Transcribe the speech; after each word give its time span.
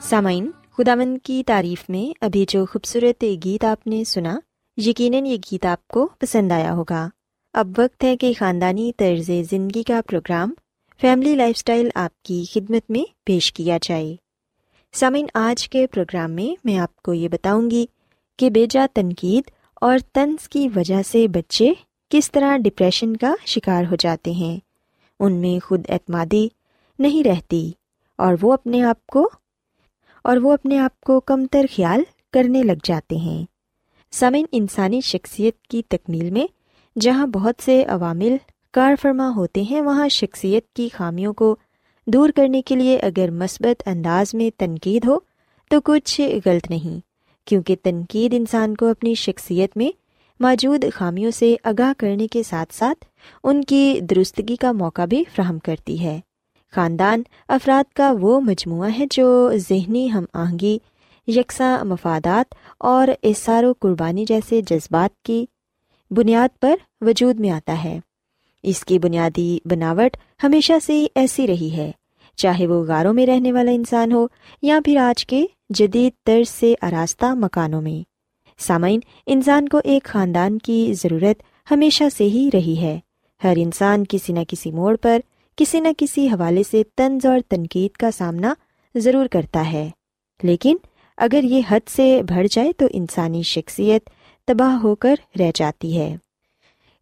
سامعین 0.00 0.50
خدا 0.76 0.94
مند 0.94 1.18
کی 1.22 1.42
تعریف 1.46 1.90
میں 1.90 2.18
ابھی 2.20 2.44
جو 2.48 2.66
خوبصورت 2.66 3.24
گیت 3.44 3.64
آپ 3.64 3.86
نے 3.86 4.04
سنا، 4.04 4.38
یقیناً 4.76 5.26
یہ 5.26 5.36
گیت 5.52 5.66
آپ 5.66 5.88
کو 5.88 6.08
پسند 6.18 6.52
آیا 6.52 6.74
ہوگا۔ 6.74 7.08
اب 7.52 7.68
وقت 7.78 8.04
ہے 8.04 8.16
کہ 8.16 8.32
خاندانی 8.38 8.92
طرز 8.96 9.30
زندگی 9.50 9.82
کا 9.82 10.00
پروگرام 10.10 10.54
فیملی 11.00 11.34
لائف 11.34 11.56
اسٹائل 11.56 11.88
آپ 11.94 12.22
کی 12.22 12.44
خدمت 12.52 12.90
میں 12.90 13.12
پیش 13.24 13.52
کیا 13.52 13.78
جائے۔ 13.82 14.16
سامعین، 14.92 15.26
آج 15.34 15.68
کے 15.68 15.86
پروگرام 15.86 16.30
میں 16.30 16.60
میں 16.64 16.78
آپ 16.78 16.96
کو 16.96 17.14
یہ 17.14 17.28
بتاؤں 17.28 17.70
گی 17.70 17.86
کہ 18.38 18.50
بیجا 18.50 18.86
تنقید 18.94 19.50
اور 19.74 19.98
طنز 20.12 20.48
کی 20.48 20.68
وجہ 20.76 21.02
سے 21.02 21.28
بچے 21.28 21.72
کس 22.10 22.30
طرح 22.30 22.56
ڈپریشن 22.56 23.16
کا 23.16 23.34
شکار 23.46 23.84
ہو 23.90 23.96
جاتے 23.98 24.30
ہیں۔ 24.30 24.58
ان 25.20 25.32
میں 25.32 25.58
خود 25.64 25.84
اعتمادی 25.88 26.46
نہیں 26.98 27.24
رہتی 27.24 27.70
اور 28.18 28.34
وہ 28.42 28.52
اپنے 28.52 28.82
آپ 28.82 29.06
کو، 29.06 29.28
اور 30.24 30.36
وہ 30.36 30.52
اپنے 30.52 30.78
آپ 30.78 31.00
کو 31.00 31.20
کم 31.20 31.46
تر 31.46 31.66
خیال 31.76 32.02
کرنے 32.32 32.62
لگ 32.62 32.84
جاتے 32.84 33.16
ہیں۔ 33.16 33.44
سمن 34.12 34.44
انسانی 34.52 35.00
شخصیت 35.00 35.60
کی 35.62 35.82
تکمیل 35.88 36.30
میں 36.30 36.46
جہاں 36.96 37.26
بہت 37.26 37.62
سے 37.62 37.84
عوامل 37.84 38.36
کار 38.74 38.94
فرما 39.02 39.30
ہوتے 39.36 39.62
ہیں، 39.62 39.80
وہاں 39.80 40.08
شخصیت 40.08 40.72
کی 40.72 40.88
خامیوں 40.92 41.32
کو 41.32 41.56
دور 42.06 42.30
کرنے 42.30 42.62
کے 42.62 42.76
لیے 42.76 42.96
اگر 42.98 43.30
مثبت 43.30 43.88
انداز 43.88 44.34
میں 44.34 44.50
تنقید 44.58 45.06
ہو 45.06 45.18
تو 45.70 45.80
کچھ 45.84 46.20
غلط 46.46 46.70
نہیں، 46.70 47.00
کیونکہ 47.46 47.76
تنقید 47.82 48.34
انسان 48.34 48.74
کو 48.74 48.86
اپنی 48.86 49.14
شخصیت 49.14 49.76
میں 49.76 49.90
موجود 50.40 50.84
خامیوں 50.94 51.30
سے 51.30 51.54
آگاہ 51.64 51.92
کرنے 51.98 52.26
کے 52.26 52.42
ساتھ 52.42 52.74
ساتھ 52.74 53.04
ان 53.44 53.64
کی 53.64 54.00
درستگی 54.00 54.56
کا 54.56 54.72
موقع 54.72 55.04
بھی 55.04 55.24
فراہم 55.34 55.58
کرتی 55.58 56.00
ہے۔ 56.00 56.20
خاندان 56.74 57.22
افراد 57.48 57.92
کا 57.92 58.12
وہ 58.20 58.40
مجموعہ 58.40 58.90
ہے 58.98 59.06
جو 59.10 59.52
ذہنی 59.56 60.12
ہم 60.12 60.24
آہنگی، 60.34 60.78
یکساں 61.26 61.84
مفادات 61.84 62.54
اور 62.78 63.08
اثار 63.22 63.64
و 63.64 63.72
قربانی 63.78 64.24
جیسے 64.24 64.60
جذبات 64.66 65.22
کی 65.22 65.46
بنیاد 66.10 66.48
پر 66.60 66.74
وجود 67.00 67.40
میں 67.40 67.50
آتا 67.50 67.84
ہے۔ 67.84 68.00
اس 68.62 68.84
کی 68.84 68.98
بنیادی 68.98 69.58
بناوٹ 69.64 70.16
ہمیشہ 70.44 70.72
سے 70.82 71.06
ایسی 71.14 71.46
رہی 71.46 71.76
ہے، 71.76 71.90
چاہے 72.36 72.66
وہ 72.66 72.84
غاروں 72.84 73.14
میں 73.14 73.26
رہنے 73.26 73.52
والا 73.52 73.70
انسان 73.70 74.12
ہو 74.12 74.26
یا 74.62 74.78
پھر 74.84 74.96
آج 74.96 75.26
کے 75.26 75.46
جدید 75.70 76.12
طرز 76.26 76.48
سے 76.48 76.74
آراستہ 76.82 77.26
مکانوں 77.26 77.82
میں۔ 77.82 78.17
سامعین، 78.58 79.00
انسان 79.26 79.68
کو 79.68 79.80
ایک 79.84 80.04
خاندان 80.04 80.58
کی 80.58 80.92
ضرورت 80.96 81.42
ہمیشہ 81.70 82.04
سے 82.16 82.24
ہی 82.24 82.48
رہی 82.52 82.76
ہے۔ 82.80 83.00
ہر 83.44 83.54
انسان 83.56 84.04
کسی 84.08 84.32
نہ 84.32 84.38
کسی 84.48 84.70
موڑ 84.70 84.96
پر، 84.96 85.18
کسی 85.56 85.80
نہ 85.80 85.88
کسی 85.98 86.28
حوالے 86.28 86.62
سے 86.70 86.82
طنز 86.96 87.26
اور 87.26 87.40
تنقید 87.48 87.90
کا 87.96 88.10
سامنا 88.10 88.54
ضرور 88.94 89.26
کرتا 89.26 89.72
ہے۔ 89.72 89.90
لیکن 90.42 90.76
اگر 91.16 91.40
یہ 91.42 91.62
حد 91.70 91.88
سے 91.88 92.20
بڑھ 92.28 92.46
جائے 92.50 92.72
تو 92.72 92.86
انسانی 92.90 93.42
شخصیت 93.42 94.10
تباہ 94.46 94.74
ہو 94.74 94.94
کر 94.94 95.14
رہ 95.38 95.50
جاتی 95.54 95.98
ہے۔ 95.98 96.16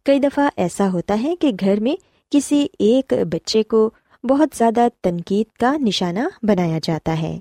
کئی 0.05 0.19
دفعہ 0.19 0.49
ایسا 0.55 0.91
ہوتا 0.91 1.19
ہے 1.23 1.35
کہ 1.35 1.51
گھر 1.59 1.79
میں 1.79 1.95
کسی 2.31 2.67
ایک 2.79 3.13
بچے 3.31 3.63
کو 3.63 3.89
بہت 4.23 4.57
زیادہ 4.57 4.87
تنقید 5.03 5.57
کا 5.57 5.77
نشانہ 5.77 6.19
بنایا 6.43 6.79
جاتا 6.83 7.21
ہے۔ 7.21 7.39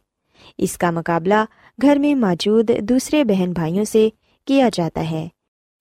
اس 0.58 0.78
کا 0.78 0.90
مقابلہ 0.90 1.44
گھر 1.82 1.96
میں 1.96 2.14
موجود 2.14 2.70
دوسرے 2.80 3.24
بہن 3.24 3.52
بھائیوں 3.52 3.84
سے 3.84 4.08
کیا 4.44 4.68
جاتا 4.72 5.10
ہے 5.10 5.28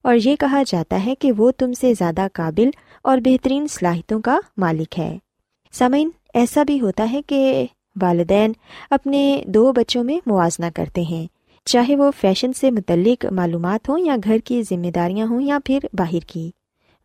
اور 0.02 0.16
یہ 0.24 0.36
کہا 0.36 0.62
جاتا 0.66 1.04
ہے 1.06 1.14
کہ 1.14 1.32
وہ 1.32 1.50
تم 1.50 1.72
سے 1.72 1.92
زیادہ 1.98 2.26
قابل 2.32 2.70
اور 3.02 3.18
بہترین 3.24 3.66
صلاحیتوں 3.66 4.20
کا 4.20 4.38
مالک 4.56 4.98
ہے۔ 4.98 5.18
سامعین، 5.72 6.10
ایسا 6.34 6.62
بھی 6.62 6.80
ہوتا 6.80 7.08
ہے 7.12 7.22
کہ 7.22 7.66
والدین 8.02 8.52
اپنے 8.90 9.42
دو 9.46 9.72
بچوں 9.72 10.04
میں 10.04 10.18
موازنہ 10.26 10.66
کرتے 10.74 11.02
ہیں، 11.02 11.26
چاہے 11.64 11.96
وہ 11.96 12.10
فیشن 12.20 12.52
سے 12.52 12.70
متعلق 12.70 13.24
معلومات 13.24 13.88
ہوں 13.88 13.98
یا 13.98 14.16
گھر 14.24 14.38
کی 14.44 14.62
ذمہ 14.62 14.90
داریاں 14.90 15.26
ہوں 15.26 15.40
یا 15.40 15.58
پھر 15.64 15.78
باہر 15.92 16.26
کی۔ 16.26 16.50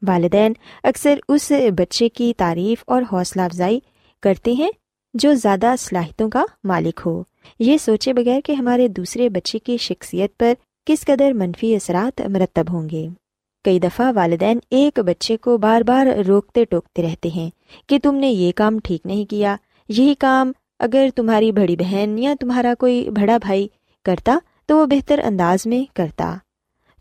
والدین 0.07 0.53
اکثر 0.83 1.19
اس 1.27 1.51
بچے 1.77 2.09
کی 2.09 2.33
تعریف 2.37 2.83
اور 2.87 3.01
حوصلہ 3.11 3.41
افزائی 3.41 3.79
کرتے 4.23 4.51
ہیں 4.51 4.71
جو 5.13 5.33
زیادہ 5.33 5.73
صلاحیتوں 5.79 6.29
کا 6.29 6.43
مالک 6.63 7.01
ہو۔ 7.05 7.23
یہ 7.59 7.77
سوچے 7.77 8.13
بغیر 8.13 8.41
کہ 8.45 8.51
ہمارے 8.51 8.87
دوسرے 8.87 9.29
بچے 9.29 9.59
کی 9.59 9.77
شخصیت 9.77 10.37
پر 10.37 10.53
کس 10.87 11.05
قدر 11.05 11.33
منفی 11.33 11.75
اثرات 11.75 12.21
مرتب 12.29 12.73
ہوں 12.73 12.89
گے۔ 12.89 13.07
کئی 13.65 13.79
دفعہ 13.79 14.11
والدین 14.15 14.59
ایک 14.69 14.99
بچے 14.99 15.37
کو 15.37 15.57
بار 15.57 15.81
بار 15.81 16.07
روکتے 16.27 16.65
ٹوکتے 16.65 17.03
رہتے 17.03 17.29
ہیں 17.29 17.49
کہ 17.87 17.99
تم 18.03 18.15
نے 18.15 18.29
یہ 18.29 18.51
کام 18.55 18.79
ٹھیک 18.79 19.05
نہیں 19.05 19.25
کیا، 19.25 19.55
یہی 19.89 20.13
کام 20.19 20.51
اگر 20.79 21.09
تمہاری 21.15 21.51
بڑی 21.51 21.75
بہن 21.75 22.17
یا 22.19 22.33
تمہارا 22.39 22.73
کوئی 22.79 23.09
بڑا 23.09 23.37
بھائی 23.37 23.67
کرتا 24.05 24.37
تو 24.65 24.77
وہ 24.77 24.85
بہتر 24.85 25.19
انداز 25.23 25.65
میں 25.65 25.83
کرتا۔ 25.95 26.35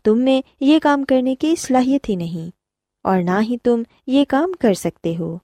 تم 0.05 0.19
میں 0.19 0.41
یہ 0.61 0.79
کام 0.79 1.03
کرنے 1.03 1.35
کی 1.35 1.55
صلاحیت 1.55 2.09
ہی 2.09 2.15
نہیں، 2.15 2.49
اور 3.05 3.21
نہ 3.21 3.39
ہی 3.41 3.57
تم 3.63 3.81
یہ 4.07 4.25
کام 4.29 4.51
کر 4.59 4.73
سکتے 4.73 5.15
ہو۔ 5.19 5.37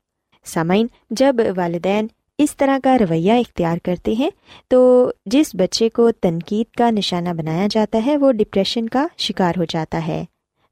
سامعین، 0.46 0.88
جب 1.12 1.36
والدین 1.56 2.08
اس 2.38 2.56
طرح 2.58 2.78
کا 2.84 2.98
رویہ 2.98 3.32
اختیار 3.32 3.78
کرتے 3.84 4.14
ہیں، 4.14 4.30
تو 4.68 5.12
جس 5.26 5.52
بچے 5.54 5.90
کو 5.90 6.12
تنقید 6.12 6.76
کا 6.76 6.90
نشانہ 6.90 7.30
بنایا 7.30 7.68
جاتا 7.72 8.02
ہے، 8.06 8.18
وہ 8.18 8.32
ڈپریشن 8.32 8.90
کا 8.90 9.08
شکار 9.18 9.54
ہو 9.58 9.64
جاتا 9.64 10.08
ہے۔ 10.08 10.26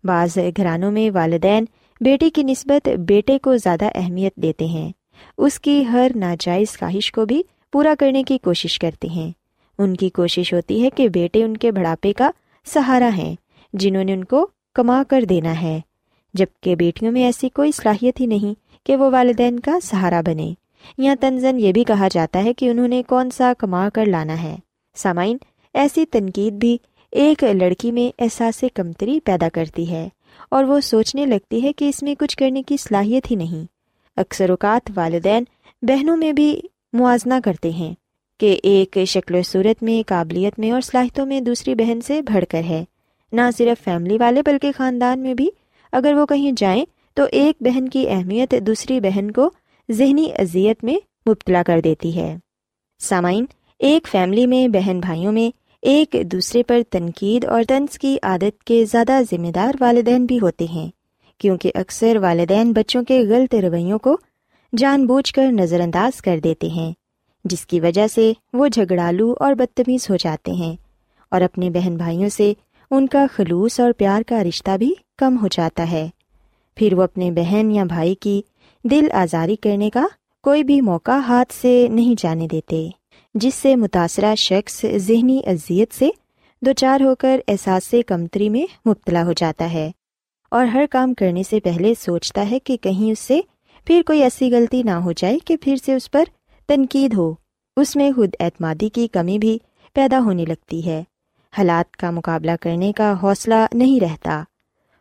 بعض 0.03 0.37
گھرانوں 0.57 0.91
میں 0.91 1.11
والدین 1.13 1.65
بیٹے 2.01 2.29
کی 2.29 2.43
نسبت 2.43 2.89
بیٹے 2.89 3.39
کو 3.39 3.57
زیادہ 3.57 3.85
اہمیت 3.95 4.35
دیتے 4.35 4.65
ہیں۔ 4.65 4.91
اس 5.37 5.59
کی 5.59 5.85
ہر 5.91 6.11
ناجائز 6.15 6.79
خواہش 6.79 7.11
کو 7.11 7.25
بھی 7.25 7.43
پورا 7.71 7.93
کرنے 7.99 8.23
کی 8.23 8.37
کوشش 8.37 8.79
کرتے 8.79 9.07
ہیں۔ 9.07 9.31
ان 9.77 9.95
کی 9.95 10.09
کوشش 10.09 10.53
ہوتی 10.53 10.83
ہے 10.83 10.89
کہ 10.89 11.09
بیٹے 11.09 11.43
ان 11.43 11.57
کے 11.57 11.71
بڑھاپے 11.71 12.13
کا 12.13 12.31
سہارا 12.65 13.09
ہیں، 13.17 13.35
جنہوں 13.73 14.03
نے 14.03 14.13
ان 14.13 14.23
کو 14.23 14.47
کما 14.73 15.03
کر 15.07 15.23
دینا 15.29 15.61
ہے۔ 15.61 15.79
جبکہ 16.33 16.75
بیٹیوں 16.75 17.11
میں 17.11 17.23
ایسی 17.23 17.49
کوئی 17.49 17.71
صلاحیت 17.71 18.21
ہی 18.21 18.25
نہیں 18.25 18.85
کہ 18.85 18.95
وہ 18.95 19.09
والدین 19.09 19.59
کا 19.59 19.79
سہارا 19.83 20.21
بنے 20.21 20.53
یا 20.97 21.15
تنزن 21.19 21.59
یہ 21.59 21.71
بھی 21.71 21.83
کہا 21.83 22.07
جاتا 22.11 22.43
ہے 22.43 22.53
کہ 22.53 22.69
انہوں 22.69 22.87
نے 22.87 23.03
کون 23.07 23.29
سا 23.29 23.53
کما 23.57 23.89
کر 23.89 24.05
لانا 24.05 24.43
ہے۔ 24.43 24.55
سامعین، 24.95 25.37
ایسی 25.73 26.05
تنقید 26.05 26.53
بھی 26.53 26.77
ایک 27.11 27.43
لڑکی 27.43 27.91
میں 27.91 28.21
احساس 28.21 28.63
کمتری 28.73 29.19
پیدا 29.19 29.49
کرتی 29.53 29.89
ہے 29.89 30.09
اور 30.49 30.63
وہ 30.63 30.79
سوچنے 30.79 31.25
لگتی 31.25 31.63
ہے 31.63 31.73
کہ 31.73 31.89
اس 31.89 32.03
میں 32.03 32.15
کچھ 32.19 32.37
کرنے 32.37 32.63
کی 32.63 32.77
صلاحیت 32.77 33.31
ہی 33.31 33.35
نہیں۔ 33.35 33.65
اکثر 34.17 34.49
اوقات 34.49 34.91
والدین 34.95 35.43
بہنوں 35.81 36.17
میں 36.17 36.31
بھی 36.31 36.61
موازنہ 36.93 37.33
کرتے 37.45 37.69
ہیں 37.69 37.93
کہ 38.39 38.59
ایک 38.63 38.97
شکل 39.07 39.35
و 39.35 39.41
صورت 39.41 39.83
میں، 39.83 40.07
قابلیت 40.07 40.59
میں 40.59 40.71
اور 40.71 40.81
صلاحیتوں 40.81 41.25
میں 41.25 41.41
دوسری 41.41 41.75
بہن 41.75 42.01
سے 42.01 42.21
بڑھ 42.21 42.45
کر 42.49 42.61
ہے۔ 42.63 42.83
نہ 43.31 43.41
صرف 43.57 43.83
فیملی 43.83 44.17
والے 44.17 44.41
بلکہ 44.45 44.71
خاندان 44.77 45.19
میں 45.19 45.33
بھی۔ 45.33 45.49
اگر 45.91 46.13
وہ 46.13 46.25
کہیں 46.25 46.51
جائیں 46.57 46.85
تو 47.13 47.23
ایک 47.31 47.55
بہن 47.59 47.89
کی 47.89 48.09
اہمیت 48.09 48.55
دوسری 48.61 48.99
بہن 48.99 49.31
کو 49.31 49.49
ذہنی 49.89 50.29
اذیت 50.37 50.83
میں 50.83 50.95
مبتلا 51.29 51.63
کر 51.63 51.81
دیتی 51.81 52.15
ہے۔ 52.15 52.35
سامعین، 52.99 53.45
ایک 53.79 54.07
فیملی 54.07 54.45
میں 54.45 54.67
بہن 54.67 54.99
بھائیوں 54.99 55.31
میں 55.31 55.49
ایک 55.81 56.15
دوسرے 56.31 56.63
پر 56.63 56.81
تنقید 56.89 57.45
اور 57.45 57.63
طنز 57.67 57.99
کی 57.99 58.17
عادت 58.23 58.63
کے 58.63 58.85
زیادہ 58.85 59.19
ذمہ 59.31 59.51
دار 59.51 59.75
والدین 59.79 60.25
بھی 60.25 60.39
ہوتے 60.39 60.65
ہیں، 60.65 60.89
کیونکہ 61.37 61.71
اکثر 61.75 62.17
والدین 62.17 62.71
بچوں 62.71 63.03
کے 63.03 63.21
غلط 63.29 63.55
رویوں 63.55 63.99
کو 63.99 64.17
جان 64.77 65.05
بوجھ 65.05 65.33
کر 65.33 65.51
نظر 65.51 65.79
انداز 65.79 66.21
کر 66.21 66.39
دیتے 66.39 66.67
ہیں، 66.67 66.91
جس 67.45 67.65
کی 67.65 67.79
وجہ 67.79 68.07
سے 68.07 68.33
وہ 68.53 68.67
جھگڑالو 68.67 69.33
اور 69.39 69.53
بدتمیز 69.53 70.09
ہو 70.09 70.15
جاتے 70.15 70.51
ہیں 70.51 70.75
اور 71.31 71.41
اپنے 71.41 71.69
بہن 71.69 71.97
بھائیوں 71.97 72.29
سے 72.29 72.53
ان 72.91 73.07
کا 73.07 73.25
خلوص 73.33 73.79
اور 73.79 73.91
پیار 73.91 74.21
کا 74.21 74.43
رشتہ 74.43 74.77
بھی 74.77 74.93
کم 75.17 75.37
ہو 75.41 75.47
جاتا 75.47 75.91
ہے۔ 75.91 76.07
پھر 76.75 76.93
وہ 76.93 77.03
اپنے 77.03 77.31
بہن 77.31 77.71
یا 77.71 77.83
بھائی 77.83 78.15
کی 78.15 78.41
دل 78.91 79.07
آزاری 79.11 79.55
کرنے 79.55 79.89
کا 79.89 80.05
کوئی 80.43 80.63
بھی 80.63 80.81
موقع 80.81 81.11
ہاتھ 81.11 81.53
سے 81.53 81.87
نہیں 81.89 82.15
جانے 82.17 82.47
دیتے، 82.47 82.89
جس 83.33 83.55
سے 83.55 83.75
متاثرہ 83.75 84.35
شخص 84.35 84.85
ذہنی 84.95 85.41
اذیت 85.47 85.93
سے 85.93 86.09
دو 86.61 86.73
چار 86.73 87.01
ہو 87.01 87.15
کر 87.15 87.39
احساس 87.47 87.95
کمتری 88.07 88.49
میں 88.49 88.89
مبتلا 88.89 89.23
ہو 89.23 89.33
جاتا 89.33 89.73
ہے۔ 89.73 89.91
اور 90.51 90.65
ہر 90.65 90.85
کام 90.89 91.13
کرنے 91.13 91.43
سے 91.49 91.59
پہلے 91.59 91.93
سوچتا 91.99 92.49
ہے 92.51 92.59
کہ 92.59 92.77
کہیں 92.77 93.11
اس 93.11 93.19
سے 93.19 93.41
پھر 93.85 94.01
کوئی 94.05 94.23
ایسی 94.23 94.51
غلطی 94.51 94.83
نہ 94.83 94.91
ہو 94.91 95.11
جائے 95.11 95.39
کہ 95.45 95.57
پھر 95.57 95.75
سے 95.85 95.93
اس 95.93 96.11
پر 96.11 96.23
تنقید 96.67 97.13
ہو۔ 97.13 97.33
اس 97.77 97.95
میں 97.95 98.11
خود 98.15 98.29
اعتمادی 98.39 98.89
کی 98.89 99.07
کمی 99.07 99.39
بھی 99.39 99.57
پیدا 99.93 100.19
ہونے 100.19 100.45
لگتی 100.45 100.85
ہے۔ 100.85 101.03
حالات 101.57 101.97
کا 101.97 102.11
مقابلہ 102.11 102.51
کرنے 102.61 102.91
کا 102.91 103.13
حوصلہ 103.23 103.65
نہیں 103.73 103.99
رہتا۔ 103.99 104.43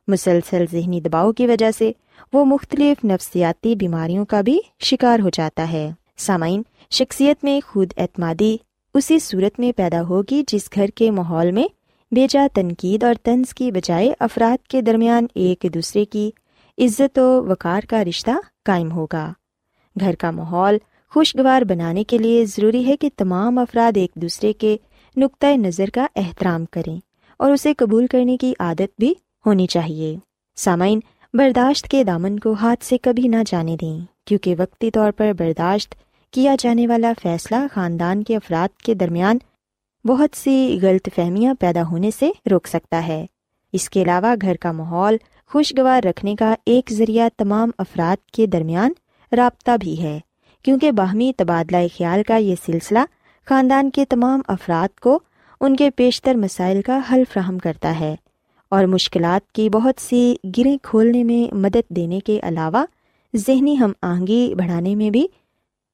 مسلسل 0.08 0.64
ذہنی 0.72 1.00
دباؤ 1.00 1.32
کی 1.32 1.46
وجہ 1.46 1.70
سے 1.70 1.92
وہ 2.32 2.44
مختلف 2.44 3.04
نفسیاتی 3.04 3.76
بیماریوں 3.76 4.24
کا 4.24 4.40
بھی 4.40 4.60
شکار 4.80 5.18
ہو 5.18 5.28
جاتا 5.28 5.72
ہے۔ 5.72 5.90
سامعین، 6.16 6.62
شخصیت 6.90 7.44
میں 7.44 7.60
خود 7.66 7.92
اعتمادی 7.96 8.56
اسی 8.94 9.18
صورت 9.18 9.60
میں 9.60 9.72
پیدا 9.76 10.02
ہوگی 10.02 10.44
جس 10.48 10.68
گھر 10.74 10.86
کے 10.86 11.10
ماحول 11.10 11.52
میں 11.52 11.64
بیجا 12.12 12.46
تنقید 12.54 13.04
اور 13.04 13.14
طنز 13.22 13.54
کی 13.54 13.72
بجائے 13.72 14.14
افراد 14.20 14.66
کے 14.66 14.82
درمیان 14.82 15.26
ایک 15.34 15.66
دوسرے 15.74 16.04
کی 16.04 16.30
عزت 16.78 17.18
و 17.18 17.44
وقار 17.44 17.80
کا 17.88 18.04
رشتہ 18.04 18.30
قائم 18.64 18.92
ہوگا۔ 18.92 19.32
گھر 20.00 20.14
کا 20.14 20.30
ماحول 20.30 20.78
خوشگوار 21.10 21.62
بنانے 21.62 22.04
کے 22.04 22.18
لیے 22.18 22.44
ضروری 22.44 22.86
ہے 22.86 22.96
کہ 22.96 23.10
تمام 23.16 23.58
افراد 23.58 23.96
ایک 23.96 24.10
دوسرے 24.14 24.52
کے 24.52 24.76
نقطۂ 25.16 25.56
نظر 25.56 25.90
کا 25.94 26.06
احترام 26.16 26.64
کریں 26.64 26.98
اور 27.36 27.50
اسے 27.50 27.74
قبول 27.74 28.06
کرنے 28.06 28.36
کی 28.36 28.54
عادت 28.58 28.98
بھی 28.98 29.14
ہونی 29.46 29.66
چاہیے۔ 29.66 30.16
سامعین 30.56 31.00
برداشت 31.34 31.88
کے 31.88 32.04
دامن 32.04 32.38
کو 32.38 32.52
ہاتھ 32.52 32.84
سے 32.84 32.98
کبھی 32.98 33.28
نہ 33.28 33.36
جانے 33.46 33.76
دیں، 33.80 33.98
کیونکہ 34.24 34.54
وقتی 34.58 34.90
طور 34.90 35.12
پر 35.12 35.32
برداشت 35.38 35.94
کیا 36.30 36.56
جانے 36.58 36.86
والا 36.86 37.12
فیصلہ 37.22 37.56
خاندان 37.72 38.22
کے 38.22 38.36
افراد 38.36 38.76
کے 38.80 38.94
درمیان 38.94 39.38
بہت 40.04 40.36
سی 40.36 40.78
غلط 40.82 41.08
فہمیاں 41.14 41.54
پیدا 41.54 41.82
ہونے 41.82 42.10
سے 42.18 42.30
روک 42.50 42.66
سکتا 42.66 43.06
ہے۔ 43.06 43.26
اس 43.72 43.90
کے 43.90 44.02
علاوہ 44.02 44.34
گھر 44.42 44.56
کا 44.56 44.72
ماحول 44.72 45.16
خوشگوار 45.46 46.06
رکھنے 46.06 46.34
کا 46.34 46.54
ایک 46.66 46.92
ذریعہ 46.92 47.28
تمام 47.36 47.70
افراد 47.78 48.30
کے 48.30 48.46
درمیان 48.46 48.92
رابطہ 49.32 49.76
بھی 49.80 50.02
ہے، 50.02 50.18
کیونکہ 50.62 50.90
باہمی 50.90 51.32
تبادلہ 51.36 51.86
خیال 51.96 52.22
کا 52.22 52.36
یہ 52.36 52.54
سلسلہ 52.66 52.98
خاندان 53.46 53.90
کے 53.90 54.04
تمام 54.04 54.42
افراد 54.48 55.00
کو 55.00 55.18
ان 55.60 55.76
کے 55.76 55.90
پیشتر 55.90 56.34
مسائل 56.34 56.82
کا 56.82 57.00
حل 57.12 57.22
فراہم 57.32 57.58
کرتا 57.58 58.00
ہے۔ 58.00 58.14
اور 58.74 58.84
مشکلات 58.84 59.52
کی 59.52 59.70
بہت 59.70 60.00
سی 60.00 60.36
گریں 60.58 60.76
کھولنے 60.82 61.24
میں 61.24 61.54
مدد 61.54 61.88
دینے 61.88 62.20
کے 62.20 62.40
علاوہ 62.42 62.84
ذہنی 63.36 63.78
ہم 63.78 63.92
آہنگی 64.02 64.54
بڑھانے 64.54 64.94
میں 64.94 65.10
بھی 65.10 65.26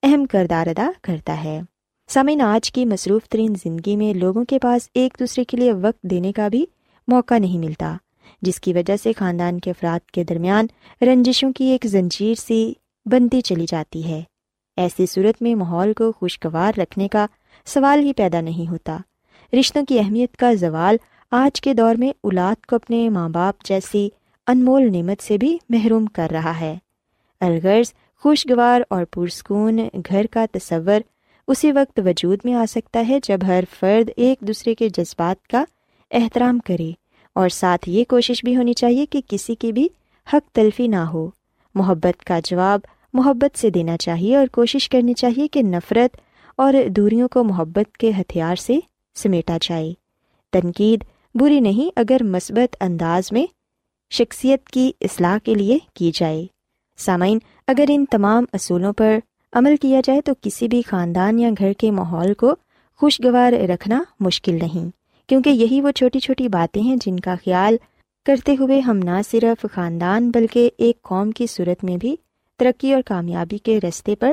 اہم 0.03 0.25
کردار 0.25 0.67
ادا 0.67 0.91
کرتا 1.03 1.45
ہے۔ 1.45 1.61
سامعین، 2.09 2.41
آج 2.41 2.73
کی 2.73 2.85
مصروف 2.85 3.29
ترین 3.29 3.55
زندگی 3.65 3.97
میں 3.97 4.15
لوگوں 4.15 4.45
کے 4.45 4.59
پاس 4.59 4.89
ایک 4.95 5.17
دوسرے 5.21 5.45
کے 5.45 5.57
لیے 5.57 5.73
وقت 5.73 6.03
دینے 6.03 6.33
کا 6.33 6.49
بھی 6.49 6.67
موقع 7.09 7.39
نہیں 7.39 7.59
ملتا، 7.59 7.97
جس 8.43 8.61
کی 8.61 8.73
وجہ 8.73 8.97
سے 9.03 9.13
خاندان 9.17 9.59
کے 9.59 9.71
افراد 9.71 10.11
کے 10.11 10.25
درمیان 10.25 10.67
رنجشوں 11.03 11.53
کی 11.53 11.65
ایک 11.65 11.87
زنجیر 11.87 12.35
سی 12.35 12.73
بنتی 13.07 13.41
چلی 13.41 13.67
جاتی 13.69 14.05
ہے۔ 14.05 14.23
ایسی 14.77 15.07
صورت 15.07 15.43
میں 15.43 15.55
ماحول 15.55 15.93
کو 15.93 16.13
خوشگوار 16.13 16.79
رکھنے 16.79 17.09
کا 17.09 17.27
سوال 17.67 18.01
ہی 18.01 18.13
پیدا 18.13 18.41
نہیں 18.41 18.71
ہوتا۔ 18.71 18.99
رشتوں 19.53 19.85
کی 19.85 19.99
اہمیت 19.99 20.37
کا 20.37 20.53
زوال 20.55 20.97
آج 21.33 21.61
کے 21.61 21.75
دور 21.75 21.95
میں 21.95 22.11
اولاد 22.21 22.67
کو 22.67 22.77
اپنے 22.77 23.09
ماں 23.09 23.29
باپ 23.29 23.65
جیسی 23.65 24.09
انمول 24.47 24.93
نعمت 24.93 25.23
سے 25.23 25.39
بھی 25.39 25.59
محروم 25.69 26.07
کر 26.07 26.29
رہا 26.31 26.61
ہے۔ 26.61 26.79
الغرض 27.41 27.93
خوشگوار 28.21 28.81
اور 28.91 29.05
پرسکون 29.05 29.81
گھر 30.09 30.27
کا 30.27 30.47
تصور 30.53 31.01
اسی 31.49 31.73
وقت 31.73 32.01
وجود 32.05 32.39
میں 32.45 32.55
آ 32.55 32.65
سکتا 32.69 33.05
ہے 33.09 33.19
جب 33.23 33.39
ہر 33.47 33.65
فرد 33.79 34.11
ایک 34.17 34.41
دوسرے 34.41 34.75
کے 34.75 34.89
جذبات 34.89 35.47
کا 35.47 35.65
احترام 36.11 36.59
کرے 36.59 36.93
اور 37.35 37.49
ساتھ 37.49 37.89
یہ 37.89 38.05
کوشش 38.09 38.45
بھی 38.45 38.57
ہونی 38.57 38.73
چاہیے 38.73 39.07
کہ 39.07 39.21
کسی 39.29 39.55
کی 39.55 39.73
بھی 39.73 39.89
حق 40.33 40.55
تلفی 40.55 40.87
نہ 40.87 40.97
ہو۔ 40.97 41.31
محبت 41.75 42.25
کا 42.25 42.41
جواب 42.45 42.81
محبت 43.13 43.59
سے 43.59 43.71
دینا 43.71 43.97
چاہیے 43.97 44.37
اور 44.37 44.47
کوشش 44.47 44.89
کرنی 44.89 45.15
چاہیے 45.15 45.49
کہ 45.49 45.63
نفرت 45.63 46.17
اور 46.57 46.75
دوریوں 46.89 47.29
کو 47.29 47.45
محبت 47.45 47.97
کے 47.97 48.11
ہتھیار 48.19 48.57
سے 48.57 48.79
سمیٹا 49.15 49.59
جائے۔ 49.63 49.93
تنقید 50.53 51.05
بری 51.35 51.61
نہیں 51.61 51.93
اگر 51.97 52.17
مثبت 52.23 52.77
انداز 52.81 53.33
میں 53.33 53.47
شخصیت 54.11 54.67
کی 54.67 54.93
اصلاح 55.01 55.39
کے 55.45 55.55
لیے 55.55 55.79
کی 55.95 56.11
جائے۔ 56.15 56.47
سامعین، 56.97 57.39
اگر 57.67 57.85
ان 57.89 58.05
تمام 58.11 58.45
اصولوں 58.53 58.93
پر 58.93 59.19
عمل 59.53 59.77
کیا 59.77 60.01
جائے 60.05 60.21
تو 60.21 60.33
کسی 60.41 60.69
بھی 60.69 60.83
خاندان 60.83 61.39
یا 61.39 61.51
گھر 61.59 61.73
کے 61.73 61.91
ماحول 61.91 62.35
کو 62.35 62.55
خوشگوار 62.97 63.53
رکھنا 63.53 64.03
مشکل 64.21 64.55
نہیں، 64.55 64.91
کیونکہ 65.29 65.51
یہی 65.51 65.81
وہ 65.81 65.91
چھوٹی 65.91 66.21
چھوٹی 66.21 66.49
باتیں 66.49 66.83
ہیں 66.83 66.97
جن 66.97 67.21
کا 67.21 67.35
خیال 67.45 67.77
کرتے 68.27 68.57
ہوئے 68.61 68.81
ہم 68.81 68.97
نہ 68.97 69.23
صرف 69.31 69.67
خاندان 69.73 70.31
بلکہ 70.31 70.71
ایک 70.79 71.03
قوم 71.03 71.31
کی 71.31 71.47
صورت 71.47 71.85
میں 71.85 71.97
بھی 71.97 72.17
ترقی 72.59 72.95
اور 72.95 73.03
کامیابی 73.03 73.59
کے 73.59 73.81
رستے 73.89 74.17
پر 74.17 74.33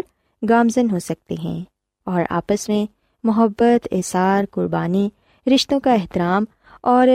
گامزن 0.49 0.91
ہو 0.91 0.99
سکتے 0.99 1.35
ہیں۔ 1.43 1.63
اور 2.03 2.21
آپس 2.29 2.69
میں 2.69 2.85
محبت، 3.23 3.87
احسار، 3.91 4.43
قربانی، 4.51 5.09
رشتوں 5.55 5.79
کا 5.79 5.93
احترام 5.93 6.45
اور 6.87 7.07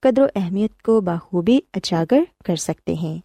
قدر 0.00 0.22
و 0.22 0.26
اہمیت 0.34 0.82
کو 0.82 1.00
بخوبی 1.00 1.58
اجاگر 1.74 2.22
کر 2.44 2.56
سکتے 2.56 2.94
ہیں۔ 2.94 3.18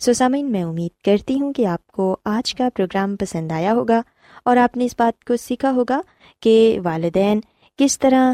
سوسامین 0.00 0.52
میں 0.52 0.64
امید 0.64 1.04
کرتی 1.04 1.40
ہوں 1.40 1.52
کہ 1.52 1.66
آپ 1.66 1.86
کو 1.86 2.16
آج 2.24 2.54
کا 2.54 2.68
پروگرام 2.76 3.16
پسند 3.16 3.52
آیا 3.52 3.72
ہوگا 3.72 4.02
اور 4.44 4.56
آپ 4.56 4.76
نے 4.76 4.84
اس 4.84 4.94
بات 4.98 5.24
کو 5.24 5.36
سیکھا 5.36 5.72
ہوگا 5.72 6.00
کہ 6.40 6.78
والدین 6.84 7.40
کس 7.78 7.98
طرح 7.98 8.32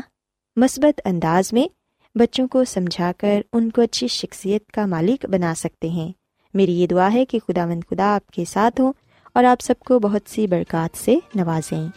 مثبت 0.57 1.01
انداز 1.05 1.53
میں 1.53 1.67
بچوں 2.15 2.49
کو 2.49 2.65
سمجھا 2.65 3.13
کر 3.19 3.41
ان 3.53 3.71
کو 3.71 3.83
اچھی 3.83 4.09
شخصیت 4.09 4.67
کا 4.67 4.87
مالک 4.87 5.27
بنا 5.27 5.55
سکتے 5.57 5.89
ہیں۔ 5.89 6.13
میری 6.55 6.81
یہ 6.81 6.87
دعا 6.87 7.13
ہے 7.13 7.25
کہ 7.25 7.39
خدا 7.49 7.67
مند 7.67 7.81
خدا 7.91 8.15
آپ 8.15 8.31
کے 8.31 8.45
ساتھ 8.45 8.81
ہوں 8.81 8.93
اور 9.33 9.45
آپ 9.45 9.63
سب 9.63 9.75
کو 9.79 9.99
بہت 9.99 10.23
سی 10.27 10.47
برکات 10.47 10.97
سے 10.97 11.17
نوازیں۔ 11.35 11.89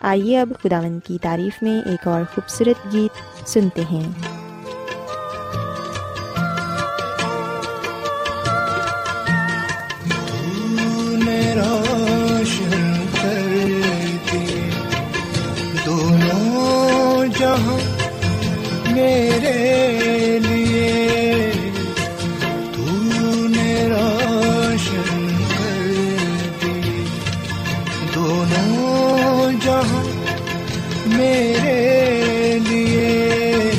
آئیے 0.00 0.40
اب 0.40 0.52
خدا 0.62 0.80
مند 0.80 1.00
کی 1.04 1.18
تعریف 1.22 1.62
میں 1.62 1.80
ایک 1.86 2.08
اور 2.08 2.22
خوبصورت 2.34 2.92
گیت 2.92 3.48
سنتے 3.48 3.82
ہیں۔ 3.90 4.12
میرے 19.00 20.38
لیے۔ 20.38 21.50
تو 22.72 22.84
نے 23.48 23.88
روشن 23.88 25.28
کر 25.58 25.92
دی۔ 26.62 27.04
دونوں 28.14 29.52
جہاں 29.64 30.04
میرے 31.06 32.58
لیے۔ 32.68 33.70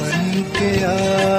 بن 0.00 0.42
کے 0.58 0.84
آ 0.84 1.35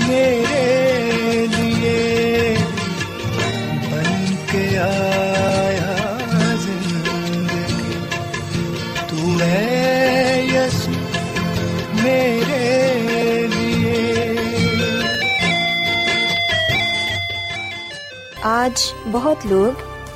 میرے 0.09 1.47
لیے۔ 1.57 2.57
بن 3.91 4.35
کے 4.51 4.79
آیا 4.79 6.15
زندگی۔ 6.55 7.99
تو 9.09 9.41
ہے 9.41 10.47
یس 10.53 10.89
میرے 12.03 13.47
لیے۔ 13.55 14.37
آج 18.43 18.93
بہت 19.11 19.47
لوگ 19.47 19.88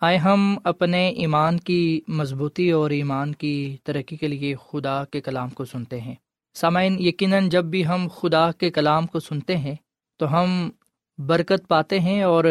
آئے 0.00 0.16
ہم 0.16 0.58
اپنے 0.64 1.08
ایمان 1.08 1.58
کی 1.58 2.00
مضبوطی 2.08 2.70
اور 2.70 2.90
ایمان 2.90 3.34
کی 3.34 3.76
ترقی 3.84 4.16
کے 4.16 4.28
لیے 4.28 4.54
خدا 4.54 5.04
کے 5.04 5.20
کلام 5.20 5.48
کو 5.48 5.64
سنتے 5.64 6.00
ہیں۔ 6.00 6.14
سامعین، 6.54 6.96
یقیناً 6.98 7.48
جب 7.48 7.64
بھی 7.64 7.86
ہم 7.86 8.08
خدا 8.16 8.52
کے 8.52 8.70
کلام 8.70 9.06
کو 9.06 9.20
سنتے 9.20 9.56
ہیں 9.56 9.74
تو 10.16 10.32
ہم 10.32 10.70
برکت 11.18 11.68
پاتے 11.68 12.00
ہیں 12.00 12.22
اور 12.22 12.44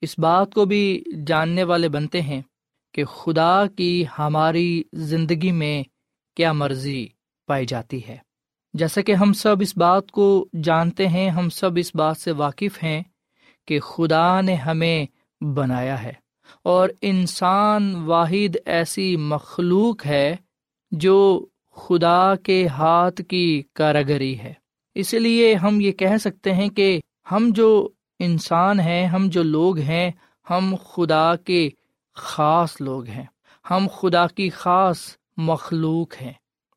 اس 0.00 0.18
بات 0.18 0.54
کو 0.54 0.64
بھی 0.64 1.04
جاننے 1.26 1.64
والے 1.64 1.88
بنتے 1.88 2.22
ہیں 2.22 2.42
کہ 2.94 3.04
خدا 3.04 3.64
کی 3.76 4.04
ہماری 4.18 4.82
زندگی 4.92 5.52
میں 5.52 5.82
کیا 6.36 6.52
مرضی 6.52 7.06
پائی 7.46 7.66
جاتی 7.66 8.00
ہے۔ 8.08 8.16
جیسا 8.74 9.00
کہ 9.00 9.12
ہم 9.12 9.32
سب 9.32 9.56
اس 9.60 9.76
بات 9.76 10.10
کو 10.10 10.48
جانتے 10.62 11.08
ہیں، 11.08 11.30
ہم 11.30 11.48
سب 11.48 11.70
اس 11.76 11.94
بات 11.94 12.16
سے 12.16 12.32
واقف 12.32 12.82
ہیں 12.82 13.02
کہ 13.68 13.80
خدا 13.80 14.40
نے 14.40 14.54
ہمیں 14.54 15.06
بنایا 15.44 16.02
ہے۔ 16.02 16.21
اور 16.62 16.88
انسان 17.00 17.94
واحد 17.94 18.56
ایسی 18.66 19.16
مخلوق 19.16 20.06
ہے 20.06 20.36
جو 20.90 21.46
خدا 21.76 22.34
کے 22.36 22.66
ہاتھ 22.66 23.20
کی 23.28 23.62
کاراگری 23.72 24.38
ہے۔ 24.38 24.52
اس 24.94 25.14
لیے 25.14 25.54
ہم 25.54 25.80
یہ 25.80 25.92
کہہ 25.92 26.16
سکتے 26.20 26.54
ہیں 26.54 26.68
کہ 26.68 27.00
ہم 27.32 27.48
جو 27.50 27.88
انسان 28.18 28.80
ہیں، 28.80 29.06
ہم 29.06 29.26
جو 29.28 29.42
لوگ 29.42 29.78
ہیں، 29.78 30.10
ہم 30.50 30.74
خدا 30.84 31.36
کے 31.36 31.70
خاص 32.14 32.80
لوگ 32.80 33.06
ہیں۔ 33.06 33.24
ہم 33.70 33.86
خدا 34.00 34.26
کی 34.26 34.50
خاص 34.50 34.98
مخلوق 35.36 36.22
ہیں۔ 36.22 36.32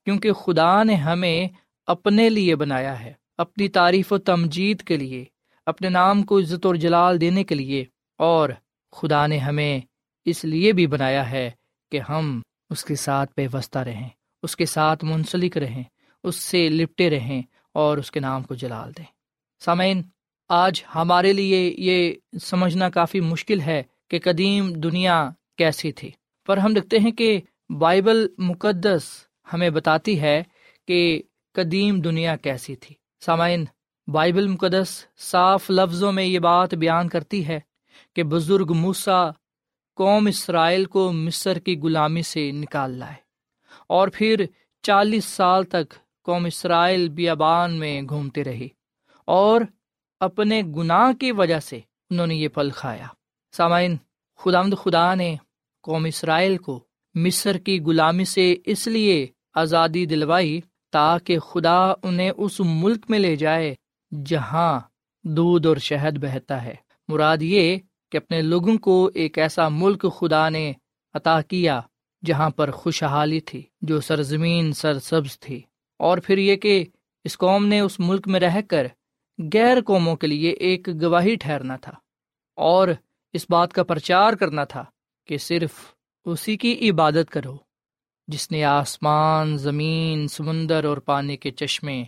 کیونکہ 0.06 0.34
خدا 0.34 0.84
نے 0.84 0.96
ہمیں 0.96 1.48
اپنے 1.88 2.30
لیے 2.30 2.56
بنایا 2.56 3.04
ہے، 3.04 3.14
اپنی 3.38 3.68
تعریف 3.68 4.14
و 4.14 4.18
تمجید 4.18 4.82
کے 4.82 4.98
لیے، 4.98 5.26
اپنے 5.66 5.90
نام 5.90 6.24
کو 6.24 6.40
عزت 6.40 6.66
اور 6.66 6.76
جلال 6.76 7.22
دینے 7.22 7.44
کے 7.44 7.56
لیے 7.56 7.86
اور 8.18 8.50
خدا 8.96 9.28
نے 9.28 9.38
ہمیں 9.38 9.80
اس 10.26 10.46
لیے 10.46 10.74
بھی 10.74 10.88
بنایا 10.88 11.32
ہے 11.32 11.52
کہ 11.92 12.00
ہم 12.10 12.42
اس 12.70 12.86
کے 12.86 12.96
ساتھ 12.96 13.34
پیوستہ 13.34 13.80
رہیں، 13.80 14.10
اس 14.44 14.56
کے 14.56 14.66
ساتھ 14.66 15.06
منسلک 15.06 15.58
رہیں، 15.58 15.84
اس 16.24 16.36
سے 16.36 16.70
لپٹے 16.70 17.10
رہیں 17.10 17.42
اور 17.74 17.98
اس 17.98 18.12
کے 18.12 18.20
نام 18.20 18.44
کو 18.44 18.56
جلال 18.56 18.92
دیں۔ 18.98 19.06
سامعین، 19.60 20.02
آج 20.50 20.84
ہمارے 20.96 21.34
لیے 21.34 21.76
یہ 21.78 22.14
سمجھنا 22.42 22.90
کافی 22.90 23.20
مشکل 23.20 23.62
ہے 23.62 23.84
کہ 24.08 24.20
قدیم 24.20 24.74
دنیا 24.74 25.30
کیسی 25.58 25.92
تھی۔ 25.92 26.12
پر 26.46 26.58
ہم 26.58 26.74
دیکھتے 26.74 27.00
ہیں 27.00 27.12
کہ 27.12 27.42
بائبل 27.70 28.28
مقدس 28.38 29.02
ہمیں 29.54 29.70
بتاتی 29.70 30.22
ہے 30.22 30.44
کہ 30.88 31.22
قدیم 31.54 32.02
دنیا 32.02 32.36
کیسی 32.36 32.76
تھی۔ 32.76 32.96
سامعین، 33.26 33.66
بائبل 34.08 34.48
مقدس 34.48 35.06
صاف 35.18 35.72
لفظوں 35.72 36.12
میں 36.12 36.24
یہ 36.24 36.40
بات 36.40 36.74
بیان 36.74 37.10
کرتی 37.10 37.48
ہے 37.48 37.60
کہ 38.16 38.24
بزرگ 38.24 38.74
موسا 38.76 39.30
قوم 39.96 40.28
اسرائیل 40.28 40.86
کو 40.86 41.12
مصر 41.12 41.60
کی 41.60 41.80
غلامی 41.84 42.22
سے 42.22 42.52
نکال 42.52 42.92
لائے 42.92 43.16
اور 43.88 44.08
پھر 44.14 44.46
چالیس 44.84 45.26
سال 45.26 45.64
تک 45.64 45.94
قوم 46.24 46.46
اسرائیل 46.46 47.10
بیابان 47.10 47.74
میں 47.74 48.02
گھومتے 48.02 48.44
رہی 48.44 48.68
اور 49.26 49.62
اپنے 50.20 50.62
گناہ 50.76 51.12
کی 51.14 51.32
وجہ 51.32 51.60
سے 51.60 51.80
انہوں 52.10 52.28
نے 52.28 52.36
یہ 52.36 52.48
پھل 52.48 52.70
کھایا۔ 52.76 53.08
سامعین 53.52 53.98
خدا 54.38 54.62
خدا 54.76 55.16
نے 55.16 55.36
قوم 55.84 56.06
اسرائیل 56.06 56.58
کو 56.58 56.84
مصر 57.16 57.58
کی 57.58 57.80
غلامی 57.80 58.26
سے 58.26 58.56
اس 58.66 58.88
لیے 58.88 59.28
آزادی 59.54 60.06
دلوائی 60.06 60.62
تاکہ 60.92 61.40
خدا 61.40 61.92
انہیں 62.04 62.32
اس 62.38 62.60
ملک 62.60 63.06
میں 63.10 63.20
لے 63.20 63.36
جائے 63.36 63.76
جہاں 64.26 64.80
دودھ 65.24 65.68
اور 65.68 65.78
شہد 65.78 66.18
بہتا 66.18 66.64
ہے۔ 66.64 66.76
مراد 67.08 67.38
یہ 67.42 67.78
کہ 68.16 68.18
اپنے 68.18 68.42
لوگوں 68.42 68.78
کو 68.78 69.12
ایک 69.14 69.40
ایسا 69.40 69.70
ملک 69.70 70.06
خدا 70.20 70.50
نے 70.50 70.74
عطا 71.14 71.42
کیا 71.42 71.82
جہاں 72.26 72.50
پر 72.50 72.72
خوشحالی 72.72 73.40
تھی، 73.40 73.64
جو 73.82 74.02
سرزمین 74.02 74.74
سرسبز 74.74 75.40
تھی۔ 75.40 75.62
اور 76.00 76.18
پھر 76.18 76.38
یہ 76.38 76.56
کہ 76.56 76.86
اس 77.24 77.38
قوم 77.38 77.66
نے 77.66 77.80
اس 77.80 78.00
ملک 78.00 78.28
میں 78.28 78.40
رہ 78.40 78.62
کر 78.62 78.88
غیر 79.54 79.82
قوموں 79.82 80.16
کے 80.16 80.28
لیے 80.28 80.52
ایک 80.52 80.90
گواہی 81.02 81.36
ٹھہرنا 81.36 81.76
تھا۔ 81.76 81.92
اور 82.56 82.88
اس 83.34 83.46
بات 83.50 83.74
کا 83.74 83.84
پرچار 83.84 84.34
کرنا 84.34 84.64
تھا 84.64 84.86
کہ 85.28 85.38
صرف 85.38 85.74
اسی 86.26 86.58
کی 86.58 86.90
عبادت 86.90 87.32
کرو 87.32 87.58
جس 88.28 88.52
نے 88.52 88.64
آسمان، 88.64 89.58
زمین، 89.58 90.28
سمندر 90.28 90.86
اور 90.86 90.98
پانی 90.98 91.38
کے 91.38 91.52
چشمے 91.52 92.04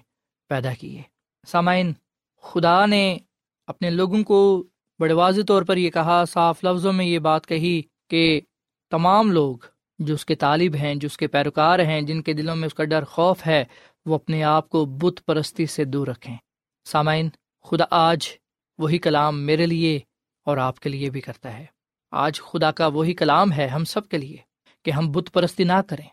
پیدا 0.49 0.73
کیے۔ 0.73 1.01
سامعین، 1.47 1.93
خدا 2.41 2.85
نے 2.85 3.17
اپنے 3.67 3.89
لوگوں 3.89 4.23
کو 4.23 4.67
بڑے 4.99 5.13
واضح 5.13 5.41
طور 5.47 5.61
پر 5.61 5.77
یہ 5.77 5.89
کہا، 5.89 6.25
صاف 6.25 6.63
لفظوں 6.63 6.93
میں 6.93 7.05
یہ 7.05 7.19
بات 7.19 7.47
کہی 7.47 7.81
کہ 8.09 8.41
تمام 8.91 9.31
لوگ 9.31 9.57
جو 9.99 10.13
اس 10.13 10.25
کے 10.25 10.35
طالب 10.35 10.75
ہیں، 10.75 10.95
جو 10.95 11.05
اس 11.05 11.17
کے 11.17 11.27
پیروکار 11.27 11.79
ہیں، 11.79 12.01
جن 12.01 12.21
کے 12.21 12.33
دلوں 12.33 12.55
میں 12.55 12.67
اس 12.67 12.73
کا 12.73 12.83
ڈر 12.83 13.03
خوف 13.03 13.47
ہے، 13.47 13.65
وہ 14.05 14.15
اپنے 14.15 14.43
آپ 14.43 14.69
کو 14.69 14.85
بت 14.85 15.25
پرستی 15.25 15.65
سے 15.65 15.83
دور 15.83 16.07
رکھیں۔ 16.07 16.35
سامعین، 16.85 17.29
خدا 17.63 17.85
آج 17.91 18.27
وہی 18.77 18.97
کلام 18.97 19.41
میرے 19.41 19.65
لیے 19.65 19.99
اور 20.45 20.57
آپ 20.57 20.79
کے 20.79 20.89
لیے 20.89 21.09
بھی 21.09 21.21
کرتا 21.21 21.57
ہے۔ 21.57 21.65
آج 22.11 22.41
خدا 22.41 22.71
کا 22.71 22.87
وہی 22.87 23.13
کلام 23.13 23.51
ہے 23.51 23.67
ہم 23.67 23.83
سب 23.83 24.07
کے 24.07 24.17
لیے 24.17 24.37
کہ 24.85 24.91
ہم 24.91 25.11
بت 25.11 25.33
پرستی 25.33 25.63
نہ 25.63 25.81
کریں۔ 25.87 26.07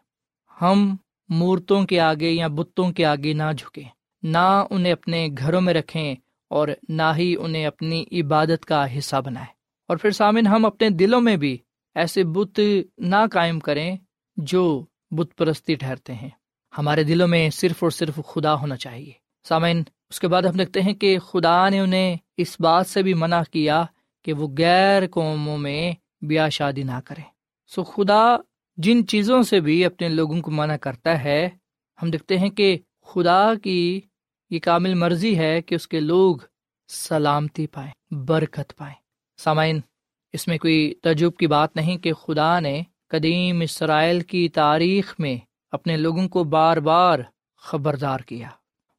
ہم 0.60 0.96
مورتوں 1.28 1.84
کے 1.86 2.00
آگے 2.00 2.30
یا 2.30 2.46
بتوں 2.46 2.92
کے 2.92 3.04
آگے 3.04 3.32
نہ 3.32 3.52
جھکیں، 3.58 3.88
نہ 4.22 4.64
انہیں 4.70 4.92
اپنے 4.92 5.28
گھروں 5.38 5.60
میں 5.60 5.74
رکھیں 5.74 6.14
اور 6.54 6.68
نہ 6.88 7.02
ہی 7.16 7.36
انہیں 7.38 7.66
اپنی 7.66 8.04
عبادت 8.12 8.64
کا 8.64 8.98
حصہ 8.98 9.16
بنائیں 9.24 9.52
اور 9.88 9.96
پھر 9.96 10.10
سامن، 10.10 10.46
ہم 10.46 10.64
اپنے 10.64 10.90
دلوں 10.90 11.20
میں 11.20 11.36
بھی 11.36 11.58
ایسے 11.94 12.24
بت 12.24 12.60
نہ 12.98 13.16
قائم 13.32 13.60
کریں 13.60 13.96
جو 14.36 14.84
بت 15.10 15.36
پرستی 15.36 15.74
ٹھہرتے 15.74 16.14
ہیں۔ 16.14 16.28
ہمارے 16.78 17.04
دلوں 17.04 17.28
میں 17.28 17.50
صرف 17.50 17.82
اور 17.82 17.90
صرف 17.90 18.20
خدا 18.28 18.54
ہونا 18.54 18.76
چاہیے۔ 18.76 19.12
سامعین 19.48 19.82
اس 20.10 20.20
کے 20.20 20.28
بعد 20.28 20.42
ہم 20.42 20.56
دیکھتے 20.56 20.82
ہیں 20.82 20.94
کہ 20.94 21.18
خدا 21.18 21.68
نے 21.68 21.80
انہیں 21.80 22.16
اس 22.36 22.56
بات 22.60 22.86
سے 22.86 23.02
بھی 23.02 23.14
منع 23.14 23.42
کیا 23.50 23.84
کہ 24.24 24.32
وہ 24.32 24.48
غیر 24.58 25.02
قوموں 25.10 25.58
میں 25.58 25.92
بیاہ 26.22 26.48
شادی 26.48 26.82
نہ 26.82 27.00
کریں۔ 27.04 27.24
سو 27.66 27.84
خدا 27.84 28.36
جن 28.76 29.06
چیزوں 29.06 29.42
سے 29.42 29.60
بھی 29.60 29.84
اپنے 29.84 30.08
لوگوں 30.08 30.40
کو 30.40 30.50
منع 30.50 30.76
کرتا 30.76 31.24
ہے، 31.24 31.48
ہم 32.02 32.10
دیکھتے 32.10 32.38
ہیں 32.38 32.50
کہ 32.50 32.78
خدا 33.02 33.54
کی 33.62 34.00
یہ 34.54 34.60
کامل 34.60 34.94
مرضی 34.94 35.38
ہے 35.38 35.62
کہ 35.62 35.74
اس 35.74 35.88
کے 35.88 36.00
لوگ 36.00 36.36
سلامتی 36.88 37.66
پائیں، 37.66 38.14
برکت 38.14 38.72
پائیں۔ 38.76 38.94
سامعین، 39.36 39.80
اس 40.32 40.48
میں 40.48 40.58
کوئی 40.58 40.94
تجب 41.02 41.36
کی 41.38 41.46
بات 41.46 41.76
نہیں 41.76 41.98
کہ 41.98 42.12
خدا 42.12 42.60
نے 42.60 42.82
قدیم 43.08 43.60
اسرائیل 43.60 44.20
کی 44.20 44.48
تاریخ 44.48 45.14
میں 45.18 45.36
اپنے 45.72 45.96
لوگوں 45.96 46.28
کو 46.28 46.44
بار 46.44 46.76
بار 46.76 47.18
خبردار 47.56 48.20
کیا 48.20 48.48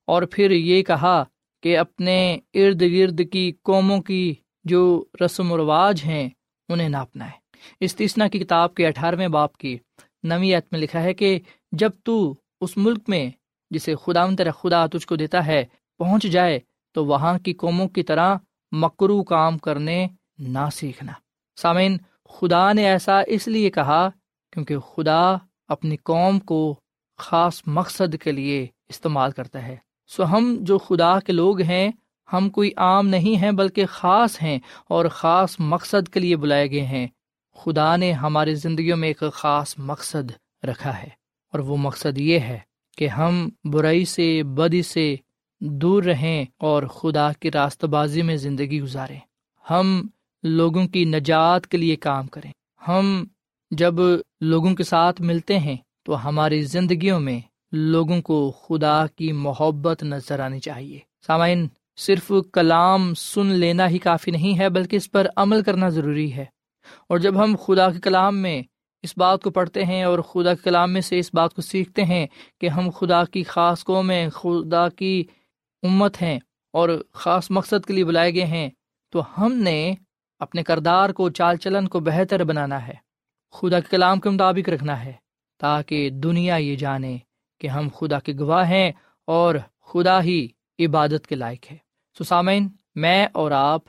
اور 0.08 0.24
پھر 0.32 0.52
یہ 0.52 0.84
کہا 0.84 1.24
کہ 1.64 1.78
اپنے 1.78 2.38
ارد 2.54 2.82
گرد 2.82 3.22
کی 3.32 3.52
قوموں 3.64 4.02
کی 4.02 4.36
جو 4.64 5.04
رسم 5.26 5.52
و 5.52 5.58
رواج 5.58 6.02
ہیں، 6.06 6.30
انہیں 6.70 6.90
ناپنا 6.90 7.26
ہے 7.26 7.58
استثنا 7.80 8.28
کی 8.28 8.40
کتاب 8.40 8.76
کے 8.76 8.88
اٹھارہویں 8.88 9.28
باپ 9.28 9.58
کی 9.58 9.78
نویت 10.24 10.66
میں 10.72 10.80
لکھا 10.80 11.04
ہے 11.04 11.14
کہ 11.14 11.40
جب 11.72 11.90
تو 12.04 12.36
اس 12.62 12.78
ملک 12.78 13.00
میں 13.08 13.30
جسے 13.76 13.96
خدا 13.96 14.26
تیرا 14.38 14.52
خدا 14.52 14.86
تجھ 14.86 15.08
کو 15.08 15.16
دیتا 15.16 15.46
ہے، 15.46 15.66
پہنچ 15.98 16.24
جائے 16.24 16.60
تو 16.94 17.06
وہاں 17.06 17.40
کی 17.40 17.54
قوموں 17.54 17.88
کی 17.88 18.04
طرح 18.04 18.36
مکرو 18.72 19.24
کام 19.24 19.58
کرنے 19.58 20.08
نہ 20.38 20.70
سیکھنا۔ 20.74 21.14
سامعین، 21.62 21.98
خدا 22.30 22.74
نے 22.74 22.86
ایسا 22.86 23.22
اس 23.28 23.48
لیے 23.48 23.70
کہا 23.70 24.10
کیونکہ 24.52 24.80
خدا 24.80 25.36
اپنی 25.68 25.98
قوم 25.98 26.40
کو 26.40 26.80
خاص 27.18 27.62
مقصد 27.66 28.16
کے 28.24 28.32
لیے 28.32 28.68
استعمال 28.90 29.32
کرتا 29.32 29.68
ہے۔ 29.68 29.76
سو 30.08 30.24
ہم 30.26 30.58
جو 30.62 30.78
خدا 30.78 31.20
کے 31.20 31.32
لوگ 31.32 31.62
ہیں، 31.62 31.92
ہم 32.34 32.50
کوئی 32.50 32.72
عام 32.78 33.08
نہیں 33.08 33.42
ہیں 33.42 33.52
بلکہ 33.52 33.86
خاص 33.86 34.42
ہیں 34.42 34.60
اور 34.90 35.06
خاص 35.06 35.56
مقصد 35.60 36.10
کے 36.10 36.20
لیے 36.20 36.36
بلائے 36.36 36.72
گئے 36.72 36.86
ہیں۔ 36.86 37.08
خدا 37.56 37.96
نے 37.96 38.12
ہماری 38.12 38.56
زندگیوں 38.56 38.98
میں 38.98 39.08
ایک 39.08 39.24
خاص 39.34 39.76
مقصد 39.78 40.32
رکھا 40.64 41.00
ہے 41.00 41.10
اور 41.52 41.60
وہ 41.60 41.78
مقصد 41.78 42.18
یہ 42.18 42.40
ہے 42.40 42.60
کہ 42.96 43.08
ہم 43.08 43.50
برائی 43.64 44.06
سے، 44.06 44.44
بدی 44.44 44.82
سے 44.82 45.16
دور 45.62 46.04
رہیں 46.04 46.46
اور 46.58 46.84
خدا 46.84 47.32
کی 47.40 47.52
راست 47.52 47.86
بازی 47.86 48.22
میں 48.22 48.36
زندگی 48.36 48.82
گزاریں۔ 48.82 49.20
ہم 49.70 50.08
لوگوں 50.44 50.88
کی 50.88 51.06
نجات 51.06 51.68
کے 51.68 51.78
لیے 51.78 51.96
کام 51.96 52.28
کریں۔ 52.28 52.52
ہم 52.88 53.24
جب 53.72 53.94
لوگوں 54.42 54.76
کے 54.76 54.84
ساتھ 54.84 55.22
ملتے 55.22 55.60
ہیں 55.60 55.78
تو 56.04 56.28
ہماری 56.28 56.62
زندگیوں 56.62 57.20
میں 57.20 57.40
لوگوں 57.72 58.22
کو 58.22 58.52
خدا 58.52 59.06
کی 59.08 59.32
محبت 59.32 60.04
نظر 60.04 60.40
آنی 60.40 60.60
چاہیے۔ 60.60 61.00
سامعین، 61.28 61.68
صرف 61.98 62.32
کلام 62.54 63.14
سن 63.14 63.48
لینا 63.48 63.90
ہی 63.90 63.98
کافی 63.98 64.32
نہیں 64.32 64.60
ہے، 64.60 64.70
بلکہ 64.70 64.96
اس 64.96 65.12
پر 65.12 65.28
عمل 65.36 65.62
کرنا 65.62 65.90
ضروری 65.90 66.34
ہے۔ 66.34 66.46
اور 67.10 67.18
جب 67.18 67.44
ہم 67.44 67.56
خدا 67.66 67.90
کے 67.90 68.00
کلام 68.00 68.38
میں 68.38 68.62
اس 69.06 69.14
بات 69.18 69.44
کو 69.44 69.50
پڑھتے 69.50 69.86
ہیں 69.86 70.04
اور 70.04 70.20
خدا 70.20 70.54
کے 70.54 70.62
کلام 70.64 70.94
میں 70.94 71.02
سے 71.02 71.20
اس 71.20 71.30
بات 71.34 71.54
کو 71.54 71.62
سیکھتے 71.62 72.06
ہیں 72.06 72.28
کہ 72.62 72.70
ہم 72.70 72.90
خدا 72.90 73.24
کی 73.24 73.44
خاص 73.44 73.84
قوم 73.84 74.08
میں 74.08 74.30
خدا 74.30 74.90
کی 74.90 75.24
امت 75.84 76.22
ہیں 76.22 76.40
اور 76.74 76.90
خاص 77.14 77.52
مقصد 77.52 77.86
کے 77.86 77.94
لیے 77.94 78.06
بلائے 78.06 78.36
گئے 78.36 78.46
ہیں۔ 78.46 78.70
تو 79.12 79.24
ہم 79.38 79.54
نے 79.54 79.94
اپنے 80.40 80.64
کردار 80.64 81.10
کو، 81.10 81.30
چال 81.30 81.58
چلن 81.58 81.88
کو 81.88 82.00
بہتر 82.00 82.44
بنانا 82.44 82.88
ہے۔ 82.88 82.94
خدا 83.52 83.80
کے 83.80 83.88
کلام 83.90 84.20
کے 84.20 84.30
مطابق 84.30 84.70
رکھنا 84.70 85.06
ہے 85.06 85.14
تاکہ 85.60 86.10
دنیا 86.10 86.56
یہ 86.56 86.76
جانے 86.76 87.18
کہ 87.62 87.68
ہم 87.68 87.88
خدا 87.96 88.20
کے 88.20 88.34
گواہ 88.40 88.70
ہیں 88.70 88.92
اور 89.28 89.56
خدا 89.82 90.24
ہی 90.24 90.48
عبادت 90.80 91.28
کے 91.28 91.36
لائق 91.36 91.72
ہے۔ 91.72 91.78
سسامین 92.20 92.70
میں 92.96 93.28
اور 93.34 93.52
آپ 93.52 93.82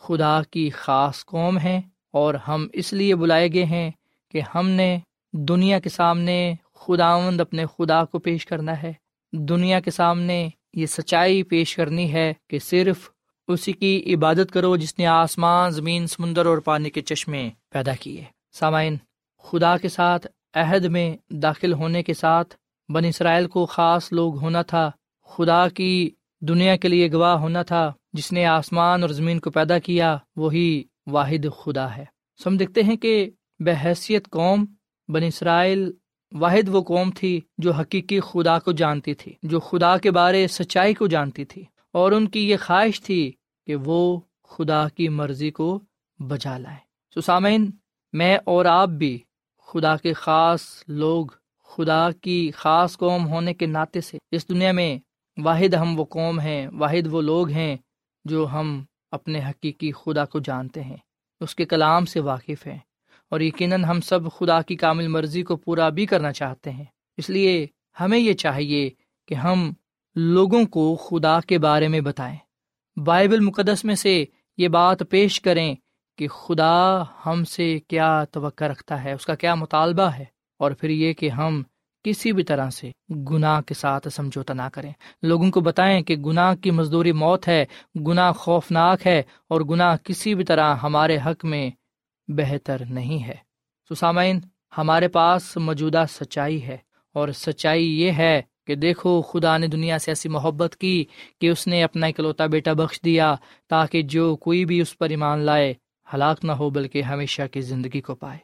خدا 0.00 0.40
کی 0.50 0.70
خاص 0.70 1.24
قوم 1.24 1.58
ہیں 1.58 1.80
اور 2.12 2.34
ہم 2.34 2.66
اس 2.72 2.92
لیے 2.92 3.14
بلائے 3.14 3.52
گئے 3.52 3.64
ہیں 3.64 3.90
کہ 4.30 4.40
ہم 4.54 4.68
نے 4.68 4.98
دنیا 5.32 5.78
کے 5.78 5.88
سامنے 5.88 6.54
خداوند 6.74 7.40
اپنے 7.40 7.64
خدا 7.78 8.04
کو 8.04 8.18
پیش 8.18 8.46
کرنا 8.46 8.82
ہے۔ 8.82 8.92
دنیا 9.32 9.80
کے 9.80 9.90
سامنے 9.90 10.48
یہ 10.74 10.86
سچائی 10.86 11.42
پیش 11.42 11.76
کرنی 11.76 12.12
ہے 12.12 12.32
کہ 12.50 12.58
صرف 12.58 13.10
اسی 13.48 13.72
کی 13.72 14.14
عبادت 14.14 14.52
کرو 14.52 14.76
جس 14.76 14.98
نے 14.98 15.06
آسمان، 15.06 15.70
زمین، 15.70 16.06
سمندر 16.06 16.46
اور 16.46 16.58
پانی 16.58 16.90
کے 16.90 17.00
چشمے 17.00 17.50
پیدا 17.70 17.94
کیے۔ 18.00 18.24
سامعین، 18.52 18.96
خدا 19.38 19.76
کے 19.76 19.88
ساتھ 19.88 20.26
عہد 20.54 20.84
میں 20.84 21.16
داخل 21.30 21.72
ہونے 21.72 22.02
کے 22.02 22.14
ساتھ 22.14 22.54
بن 22.88 23.04
اسرائیل 23.04 23.48
کو 23.48 23.66
خاص 23.66 24.12
لوگ 24.12 24.36
ہونا 24.36 24.62
تھا۔ 24.62 24.90
خدا 25.24 25.68
کی 25.68 26.10
دنیا 26.40 26.76
کے 26.76 26.88
لیے 26.88 27.12
گواہ 27.12 27.36
ہونا 27.36 27.62
تھا۔ 27.62 27.92
جس 28.12 28.32
نے 28.32 28.46
آسمان 28.46 29.02
اور 29.02 29.10
زمین 29.10 29.40
کو 29.40 29.50
پیدا 29.50 29.78
کیا، 29.78 30.16
وہی 30.36 30.84
واحد 31.06 31.46
خدا 31.58 31.96
ہے۔ 31.96 32.04
سو 32.44 32.50
ہم 32.50 32.56
دیکھتے 32.56 32.82
ہیں 32.82 32.96
کہ 32.96 33.30
بحیثیت 33.60 34.30
قوم 34.30 34.64
بن 35.08 35.22
اسرائیل 35.22 35.92
واحد 36.32 36.68
وہ 36.68 36.82
قوم 36.82 37.10
تھی 37.10 37.40
جو 37.58 37.72
حقیقی 37.72 38.20
خدا 38.20 38.58
کو 38.58 38.72
جانتی 38.72 39.14
تھی، 39.14 39.32
جو 39.42 39.60
خدا 39.60 39.98
کے 39.98 40.10
بارے 40.10 40.48
سچائی 40.48 40.94
کو 40.94 41.06
جانتی 41.06 41.44
تھی۔ 41.44 41.64
اور 41.92 42.12
ان 42.12 42.28
کی 42.28 42.50
یہ 42.50 42.56
خواہش 42.56 43.02
تھی 43.02 43.32
کہ 43.66 43.76
وہ 43.76 44.20
خدا 44.48 44.88
کی 44.88 45.08
مرضی 45.08 45.50
کو 45.50 45.80
بجا 46.18 46.58
لائیں۔ 46.58 46.78
سسامین 47.14 47.70
میں 48.12 48.38
اور 48.44 48.64
آپ 48.64 48.88
بھی 48.88 49.18
خدا 49.66 49.96
کے 49.96 50.12
خاص 50.12 50.84
لوگ، 50.88 51.26
خدا 51.64 52.08
کی 52.20 52.50
خاص 52.50 52.96
قوم 52.96 53.28
ہونے 53.28 53.54
کے 53.54 53.66
ناطے 53.66 54.00
سے 54.00 54.18
اس 54.30 54.48
دنیا 54.48 54.72
میں 54.72 54.98
واحد 55.42 55.74
ہم 55.74 56.00
وہ 56.00 56.04
قوم 56.04 56.40
ہیں، 56.40 56.68
واحد 56.72 57.06
وہ 57.10 57.22
لوگ 57.22 57.48
ہیں 57.48 57.76
جو 58.24 58.48
ہم 58.52 58.84
اپنے 59.10 59.40
حقیقی 59.40 59.92
خدا 59.92 60.24
کو 60.24 60.38
جانتے 60.38 60.82
ہیں۔ 60.82 60.96
اس 61.40 61.54
کے 61.54 61.64
کلام 61.64 62.04
سے 62.04 62.20
واقف 62.20 62.66
ہیں۔ 62.66 62.78
اور 63.30 63.40
یقیناً 63.40 63.84
ہم 63.84 64.00
سب 64.00 64.20
خدا 64.32 64.60
کی 64.62 64.76
کامل 64.76 65.08
مرضی 65.08 65.42
کو 65.42 65.56
پورا 65.56 65.88
بھی 65.88 66.06
کرنا 66.06 66.32
چاہتے 66.32 66.70
ہیں۔ 66.70 66.84
اس 67.18 67.30
لیے 67.30 67.66
ہمیں 68.00 68.18
یہ 68.18 68.32
چاہیے 68.32 68.88
کہ 69.28 69.34
ہم 69.34 69.72
لوگوں 70.16 70.64
کو 70.66 70.96
خدا 70.96 71.40
کے 71.40 71.58
بارے 71.58 71.88
میں 71.88 72.00
بتائیں۔ 72.00 72.36
بائبل 72.96 73.40
مقدس 73.40 73.84
میں 73.84 73.94
سے 73.94 74.24
یہ 74.58 74.68
بات 74.68 75.02
پیش 75.10 75.40
کریں 75.40 75.74
کہ 76.18 76.28
خدا 76.28 77.02
ہم 77.26 77.44
سے 77.44 77.78
کیا 77.88 78.24
توقع 78.24 78.64
رکھتا 78.64 79.02
ہے، 79.04 79.12
اس 79.12 79.26
کا 79.26 79.34
کیا 79.34 79.54
مطالبہ 79.54 80.02
ہے، 80.02 80.24
اور 80.60 80.72
پھر 80.72 80.88
یہ 80.88 81.12
کہ 81.12 81.30
ہم 81.30 81.62
کسی 82.04 82.32
بھی 82.32 82.42
طرح 82.42 82.70
سے 82.70 82.90
گناہ 83.30 83.60
کے 83.60 83.74
ساتھ 83.74 84.08
سمجھوتا 84.08 84.54
نہ 84.54 84.68
کریں۔ 84.72 84.92
لوگوں 85.22 85.50
کو 85.50 85.60
بتائیں 85.60 86.00
کہ 86.02 86.16
گناہ 86.16 86.54
کی 86.54 86.70
مزدوری 86.70 87.12
موت 87.12 87.48
ہے، 87.48 87.64
گناہ 88.06 88.32
خوفناک 88.32 89.06
ہے، 89.06 89.22
اور 89.48 89.60
گناہ 89.60 89.96
کسی 90.04 90.34
بھی 90.34 90.44
طرح 90.44 90.74
ہمارے 90.74 91.18
حق 91.26 91.44
میں 91.44 91.70
بہتر 92.36 92.84
نہیں 92.90 93.22
ہے۔ 93.24 93.34
سسامین 93.90 94.40
ہمارے 94.78 95.08
پاس 95.08 95.56
موجودہ 95.56 96.04
سچائی 96.10 96.62
ہے 96.62 96.76
اور 97.14 97.28
سچائی 97.28 98.00
یہ 98.00 98.12
ہے 98.12 98.42
کہ 98.66 98.74
دیکھو، 98.74 99.22
خدا 99.22 99.58
نے 99.58 99.66
دنیا 99.66 99.98
سے 99.98 100.10
ایسی 100.10 100.28
محبت 100.28 100.76
کی 100.76 101.04
کہ 101.40 101.48
اس 101.50 101.66
نے 101.66 101.82
اپنا 101.82 102.06
اکلوتا 102.06 102.46
بیٹا 102.46 102.72
بخش 102.72 103.00
دیا 103.04 103.34
تاکہ 103.68 104.02
جو 104.02 104.36
کوئی 104.36 104.64
بھی 104.64 104.80
اس 104.80 104.98
پر 104.98 105.08
ایمان 105.10 105.38
لائے، 105.38 105.74
ہلاک 106.14 106.44
نہ 106.44 106.52
ہو، 106.52 106.70
بلکہ 106.70 107.02
ہمیشہ 107.02 107.42
کی 107.52 107.60
زندگی 107.60 108.00
کو 108.00 108.14
پائے۔ 108.14 108.38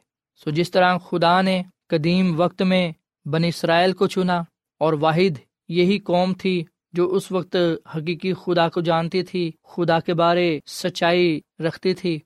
سو 0.44 0.50
جس 0.50 0.70
طرح 0.70 0.98
خدا 0.98 1.40
نے 1.42 1.62
قدیم 1.88 2.40
وقت 2.40 2.62
میں 2.62 2.92
بن 3.24 3.44
اسرائیل 3.44 3.92
کو 3.92 4.06
چنا 4.06 4.42
اور 4.80 4.92
واحد 4.92 5.38
یہی 5.68 5.98
قوم 5.98 6.32
تھی 6.32 6.64
جو 6.92 7.14
اس 7.14 7.32
وقت 7.32 7.56
حقیقی 7.94 8.32
خدا 8.34 8.68
کو 8.68 8.80
جانتی 8.80 9.22
تھی، 9.22 9.50
خدا 9.64 10.00
کے 10.00 10.14
بارے 10.14 10.60
سچائی 10.66 11.40
رکھتی 11.58 11.94
تھی 11.94 12.18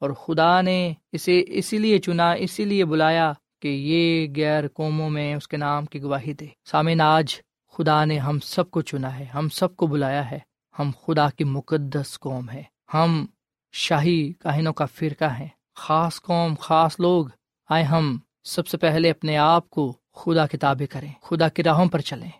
اور 0.00 0.10
خدا 0.10 0.60
نے 0.60 0.92
اسے 1.12 1.44
اسی 1.46 1.78
لیے 1.78 1.98
چنا، 1.98 2.32
اسی 2.32 2.64
لیے 2.64 2.84
بلایا 2.84 3.32
کہ 3.62 3.68
یہ 3.68 4.28
غیر 4.36 4.68
قوموں 4.68 5.10
میں 5.10 5.34
اس 5.34 5.48
کے 5.48 5.56
نام 5.56 5.86
کی 5.86 6.02
گواہی 6.02 6.32
دے۔ 6.32 6.46
سامعین، 6.64 7.00
آج 7.00 7.36
خدا 7.72 8.04
نے 8.04 8.18
ہم 8.18 8.38
سب 8.38 8.70
کو 8.70 8.82
چنا 8.82 9.18
ہے، 9.18 9.24
ہم 9.24 9.48
سب 9.48 9.76
کو 9.76 9.86
بلایا 9.86 10.30
ہے۔ 10.30 10.38
ہم 10.78 10.90
خدا 11.06 11.30
کی 11.30 11.44
مقدس 11.44 12.20
قوم 12.20 12.50
ہے 12.50 12.62
ہم 12.94 13.26
شاہی 13.72 14.32
کاہنوں 14.32 14.72
کا 14.72 14.84
فرقہ 14.84 15.24
ہے 15.24 15.48
خاص 15.74 16.20
قوم، 16.22 16.54
خاص 16.60 17.00
لوگ۔ 17.00 17.26
آئے 17.68 17.84
ہم 17.84 18.18
سب 18.44 18.66
سے 18.66 18.76
پہلے 18.76 19.10
اپنے 19.10 19.36
آپ 19.36 19.70
کو 19.70 19.96
خدا 20.14 20.46
کتابیں 20.46 20.86
کریں، 20.86 21.12
خدا 21.22 21.48
کی 21.48 21.62
راہوں 21.62 21.86
پر 21.86 21.98
چلیں۔ 21.98 22.30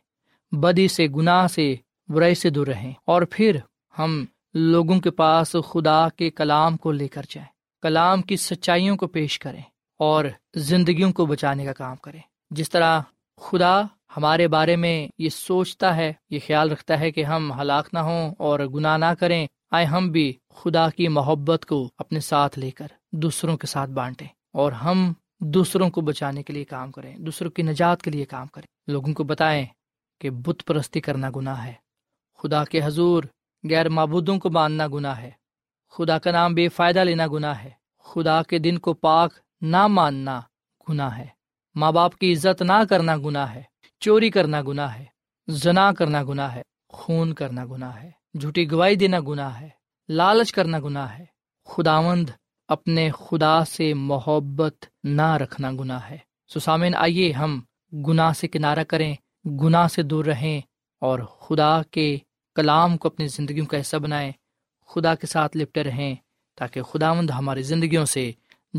بدی 0.53 0.89
سے، 0.89 1.07
گناہ 1.07 1.47
سے، 1.47 1.75
برائی 2.09 2.35
سے 2.35 2.51
دور 2.51 2.67
رہیں۔ 2.67 2.93
اور 3.05 3.23
پھر 3.31 3.59
ہم 3.99 4.25
لوگوں 4.55 5.01
کے 5.01 5.11
پاس 5.11 5.57
خدا 5.69 6.09
کے 6.09 6.31
کلام 6.31 6.77
کو 6.77 6.93
لے 6.93 7.09
کر 7.09 7.23
جائیں، 7.29 7.49
کلام 7.83 8.23
کی 8.23 8.37
سچائیوں 8.37 8.97
کو 8.97 9.07
پیش 9.07 9.39
کریں 9.39 9.63
اور 9.99 10.25
زندگیوں 10.55 11.13
کو 11.13 11.27
بچانے 11.27 11.65
کا 11.65 11.73
کام 11.73 11.97
کریں۔ 11.97 12.21
جس 12.51 12.71
طرح 12.71 13.01
خدا 13.41 13.83
ہمارے 14.17 14.49
بارے 14.49 14.77
میں 14.77 15.09
یہ 15.19 15.29
سوچتا 15.29 15.97
ہے، 15.97 16.13
یہ 16.31 16.39
خیال 16.47 16.71
رکھتا 16.71 17.01
ہے 17.01 17.11
کہ 17.11 17.25
ہم 17.25 17.61
ہلاک 17.61 17.89
نہ 17.93 17.99
ہوں 17.99 18.35
اور 18.39 18.61
گناہ 18.61 18.97
نہ 18.97 19.15
کریں، 19.19 19.47
آئے 19.71 19.87
ہم 19.87 20.11
بھی 20.11 20.33
خدا 20.55 20.91
کی 20.91 21.09
محبت 21.09 21.67
کو 21.67 21.91
اپنے 21.99 22.21
ساتھ 22.21 22.59
لے 22.59 22.71
کر 22.71 22.87
دوسروں 23.13 23.57
کے 23.57 23.67
ساتھ 23.67 23.91
بانٹیں 23.91 24.27
اور 24.53 24.73
ہم 24.73 25.13
دوسروں 25.41 25.91
کو 25.91 26.01
بچانے 26.01 26.43
کے 26.43 26.53
لیے 26.53 26.65
کام 26.65 26.93
کریں، 26.93 27.17
دوسروں 27.17 27.51
کی 27.51 27.63
نجات 27.63 28.03
کے 28.03 28.11
لیے 28.11 28.25
کام 28.25 28.47
کریں۔ 28.47 28.91
لوگوں 28.91 29.15
کو 29.15 29.25
بتائیں 29.25 29.67
کہ 30.21 30.31
بت 30.31 30.65
پرستی 30.67 31.01
کرنا 31.01 31.31
گناہ 31.37 31.65
ہے۔ 31.65 31.73
خدا 32.39 32.65
کے 32.65 32.81
حضور 32.85 33.23
غیر 33.65 33.89
معبودوں 33.89 34.39
کو 34.39 34.49
باندھنا 34.49 34.87
گناہ 34.87 35.21
ہے 35.23 35.31
خدا 35.93 36.19
کا 36.19 36.31
نام 36.31 36.55
بے 36.55 36.69
فائدہ 36.69 37.01
لینا 37.01 37.27
گناہ 37.27 37.63
ہے 37.65 37.71
خدا 38.07 38.43
کے 38.43 38.59
دن 38.59 38.79
کو 38.79 38.93
پاک 38.95 39.33
نہ 39.63 39.87
ماننا 39.87 40.41
گناہ 40.87 41.19
ہے 41.19 41.27
ماں 41.77 41.93
باپ 41.93 42.15
کی 42.19 42.33
عزت 42.33 42.63
نہ 42.63 42.83
کرنا 42.91 43.17
گناہ 43.17 43.55
ہے 43.55 43.63
چوری 44.03 44.31
کرنا 44.31 44.61
گناہ 44.63 44.99
ہے 44.99 45.05
زنا 45.49 45.91
کرنا 45.93 46.23
گناہ 46.23 46.55
ہے 46.55 46.63
خون 46.89 47.33
کرنا 47.35 47.65
گناہ 47.65 48.03
ہے 48.03 48.11
جھوٹی 48.39 48.71
گواہی 48.71 48.95
دینا 48.95 49.21
گناہ 49.21 49.61
ہے 49.61 49.69
لالچ 50.09 50.53
کرنا 50.53 50.79
گناہ 50.79 51.19
ہے 51.19 51.25
خداوند 51.69 52.31
اپنے 52.69 53.11
خدا 53.19 53.65
سے 53.65 53.93
محبت 53.95 54.87
نہ 55.05 55.37
رکھنا 55.37 55.71
گناہ 55.73 56.11
ہے 56.11 56.19
سسامن 56.51 56.95
آئیے 56.95 57.31
ہم 57.33 57.61
گناہ 58.07 58.33
سے 58.33 58.49
کنارہ 58.49 58.85
کریں 58.89 59.15
گناہ 59.63 59.87
سے 59.89 60.03
دور 60.03 60.25
رہیں 60.25 60.61
اور 61.03 61.19
خدا 61.41 61.81
کے 61.91 62.17
کلام 62.59 62.97
کو 62.97 63.09
اپنی 63.09 63.27
زندگیوں 63.27 63.67
کا 63.67 63.81
حصہ 63.81 63.97
بنائیں، 63.97 64.33
خدا 64.87 65.15
کے 65.15 65.27
ساتھ 65.27 65.57
لپٹے 65.57 65.83
رہیں 65.83 66.15
تاکہ 66.57 66.83
خدا 66.83 67.13
مند 67.13 67.31
ہماری 67.31 67.63
زندگیوں 67.63 68.05
سے 68.05 68.33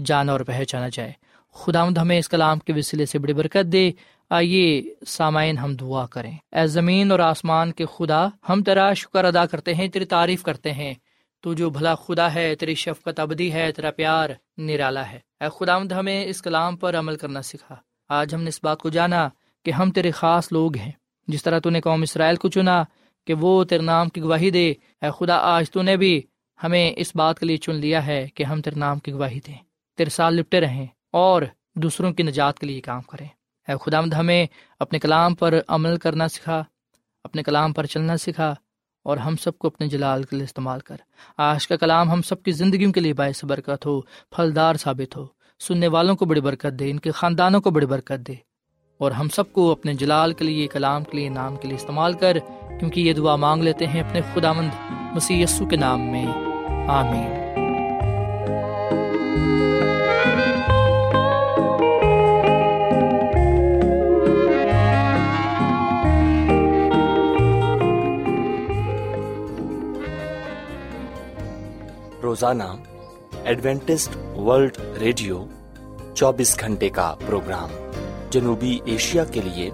جانا 0.05 0.31
اور 0.31 0.39
پہچانا 0.39 0.87
جائے۔ 0.93 1.11
خداوند 1.53 1.97
ہمیں 1.97 2.19
اس 2.19 2.29
کلام 2.29 2.59
کے 2.59 2.73
وسیلے 2.73 3.05
سے 3.05 3.19
بڑی 3.19 3.33
برکت 3.33 3.71
دے۔ 3.71 3.91
آئیے 4.29 4.93
سامعین 5.07 5.57
ہم 5.57 5.75
دعا 5.75 6.05
کریں۔ 6.05 6.37
اے 6.51 6.67
زمین 6.67 7.11
اور 7.11 7.19
آسمان 7.19 7.71
کے 7.71 7.85
خدا، 7.97 8.27
ہم 8.49 8.63
تیرا 8.63 8.93
شکر 8.93 9.25
ادا 9.25 9.45
کرتے 9.45 9.73
ہیں، 9.73 9.87
تیری 9.87 10.05
تعریف 10.05 10.43
کرتے 10.43 10.73
ہیں۔ 10.73 10.93
تو 11.41 11.53
جو 11.53 11.69
بھلا 11.69 11.95
خدا 11.95 12.33
ہے، 12.33 12.55
تیری 12.55 12.75
شفقت 12.75 13.19
ابدی 13.19 13.53
ہے، 13.53 13.71
تیرا 13.71 13.91
پیار 13.91 14.29
نرالا 14.57 15.11
ہے۔ 15.11 15.19
اے 15.41 15.47
خدا 15.59 15.77
مند 15.77 15.91
ہمیں 15.91 16.25
اس 16.25 16.41
کلام 16.41 16.77
پر 16.77 16.99
عمل 16.99 17.17
کرنا 17.17 17.41
سکھا۔ 17.41 17.75
آج 18.09 18.35
ہم 18.35 18.41
نے 18.41 18.49
اس 18.49 18.59
بات 18.63 18.79
کو 18.79 18.89
جانا 18.89 19.29
کہ 19.65 19.71
ہم 19.71 19.91
تیرے 19.91 20.11
خاص 20.11 20.51
لوگ 20.51 20.77
ہیں۔ 20.77 20.91
جس 21.27 21.43
طرح 21.43 21.59
تو 21.59 21.69
نے 21.69 21.81
قوم 21.81 22.01
اسرائیل 22.01 22.35
کو 22.35 22.49
چنا 22.49 22.83
کہ 23.27 23.33
وہ 23.33 23.63
تیرے 23.63 23.83
نام 23.83 24.09
کی 24.09 24.21
گواہی 24.21 24.49
دے۔ 24.49 24.73
اے 25.01 25.07
خدا، 25.19 25.35
آج 25.35 25.71
تو 25.71 25.81
نے 25.81 25.97
بھی 25.97 26.21
ہمیں 26.63 26.93
اس 26.97 27.15
بات 27.15 27.39
کے 27.39 27.45
لیے 27.45 27.57
چن 27.57 27.75
لیا 27.75 28.05
ہے 28.05 28.27
کہ 28.35 28.43
ہم 28.43 28.61
تیرے 28.61 28.79
نام 28.79 28.99
کی 28.99 29.11
گواہی 29.11 29.39
دیں۔ 29.47 29.55
تیرے 29.97 30.09
سال 30.09 30.35
لپٹے 30.35 30.59
رہیں 30.59 30.87
اور 31.11 31.41
دوسروں 31.75 32.13
کی 32.13 32.23
نجات 32.23 32.59
کے 32.59 32.67
لیے 32.67 32.81
کام 32.81 33.01
کریں۔ 33.01 33.27
اے 33.67 33.75
خدا 33.85 34.01
مد 34.01 34.13
ہمیں 34.13 34.45
اپنے 34.79 34.99
کلام 34.99 35.35
پر 35.35 35.59
عمل 35.67 35.97
کرنا 35.97 36.27
سکھا، 36.27 36.63
اپنے 37.23 37.43
کلام 37.43 37.73
پر 37.73 37.85
چلنا 37.85 38.17
سکھا 38.17 38.55
اور 39.03 39.17
ہم 39.17 39.35
سب 39.35 39.57
کو 39.57 39.67
اپنے 39.67 39.87
جلال 39.87 40.23
کے 40.23 40.35
لیے 40.35 40.43
استعمال 40.43 40.79
کر۔ 40.79 40.95
آج 41.37 41.67
کا 41.67 41.75
کلام 41.75 42.11
ہم 42.11 42.21
سب 42.21 42.43
کی 42.43 42.51
زندگیوں 42.51 42.91
کے 42.91 42.99
لیے 42.99 43.13
باعث 43.13 43.45
برکت 43.45 43.85
ہو، 43.85 44.01
پھلدار 44.01 44.75
ثابت 44.75 45.17
ہو۔ 45.17 45.25
سننے 45.59 45.87
والوں 45.87 46.15
کو 46.15 46.25
بڑی 46.25 46.41
برکت 46.41 46.79
دے، 46.79 46.91
ان 46.91 46.99
کے 46.99 47.11
خاندانوں 47.11 47.61
کو 47.61 47.71
بڑی 47.71 47.85
برکت 47.85 48.27
دے۔ 48.27 48.33
اور 48.97 49.11
ہم 49.11 49.29
سب 49.29 49.53
کو 49.53 49.71
اپنے 49.71 49.93
جلال 49.93 50.33
کے 50.33 50.45
لیے، 50.45 50.67
کلام 50.67 51.03
کے 51.03 51.17
لیے، 51.17 51.29
نام 51.29 51.55
کے 51.55 51.67
لیے 51.67 51.77
استعمال 51.77 52.13
کر۔ 52.13 52.37
کیونکہ 52.79 53.01
یہ 53.01 53.13
دعا 53.13 53.35
مانگ 53.35 53.63
لیتے 53.63 53.87
ہیں 53.87 54.01
اپنے 54.01 54.21
خدا 54.33 54.53
مند 54.53 54.69
مسی 55.15 55.45
کے 55.69 55.75
نام 55.75 56.11
میں۔ 56.11 56.25
آمین۔ 56.87 57.49
روزانہ 72.23 72.63
ایڈوینٹسٹ 73.43 74.37
ورلڈ 74.37 74.77
ریڈیو 74.99 75.45
چوبیس 76.13 76.59
گھنٹے 76.59 76.89
کا 76.89 77.15
پروگرام 77.25 77.69
جنوبی 78.29 78.79
ایشیا 78.85 79.23
کے 79.23 79.41
لیے 79.41 79.69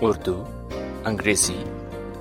اردو، 0.00 0.44
انگریزی 1.04 1.64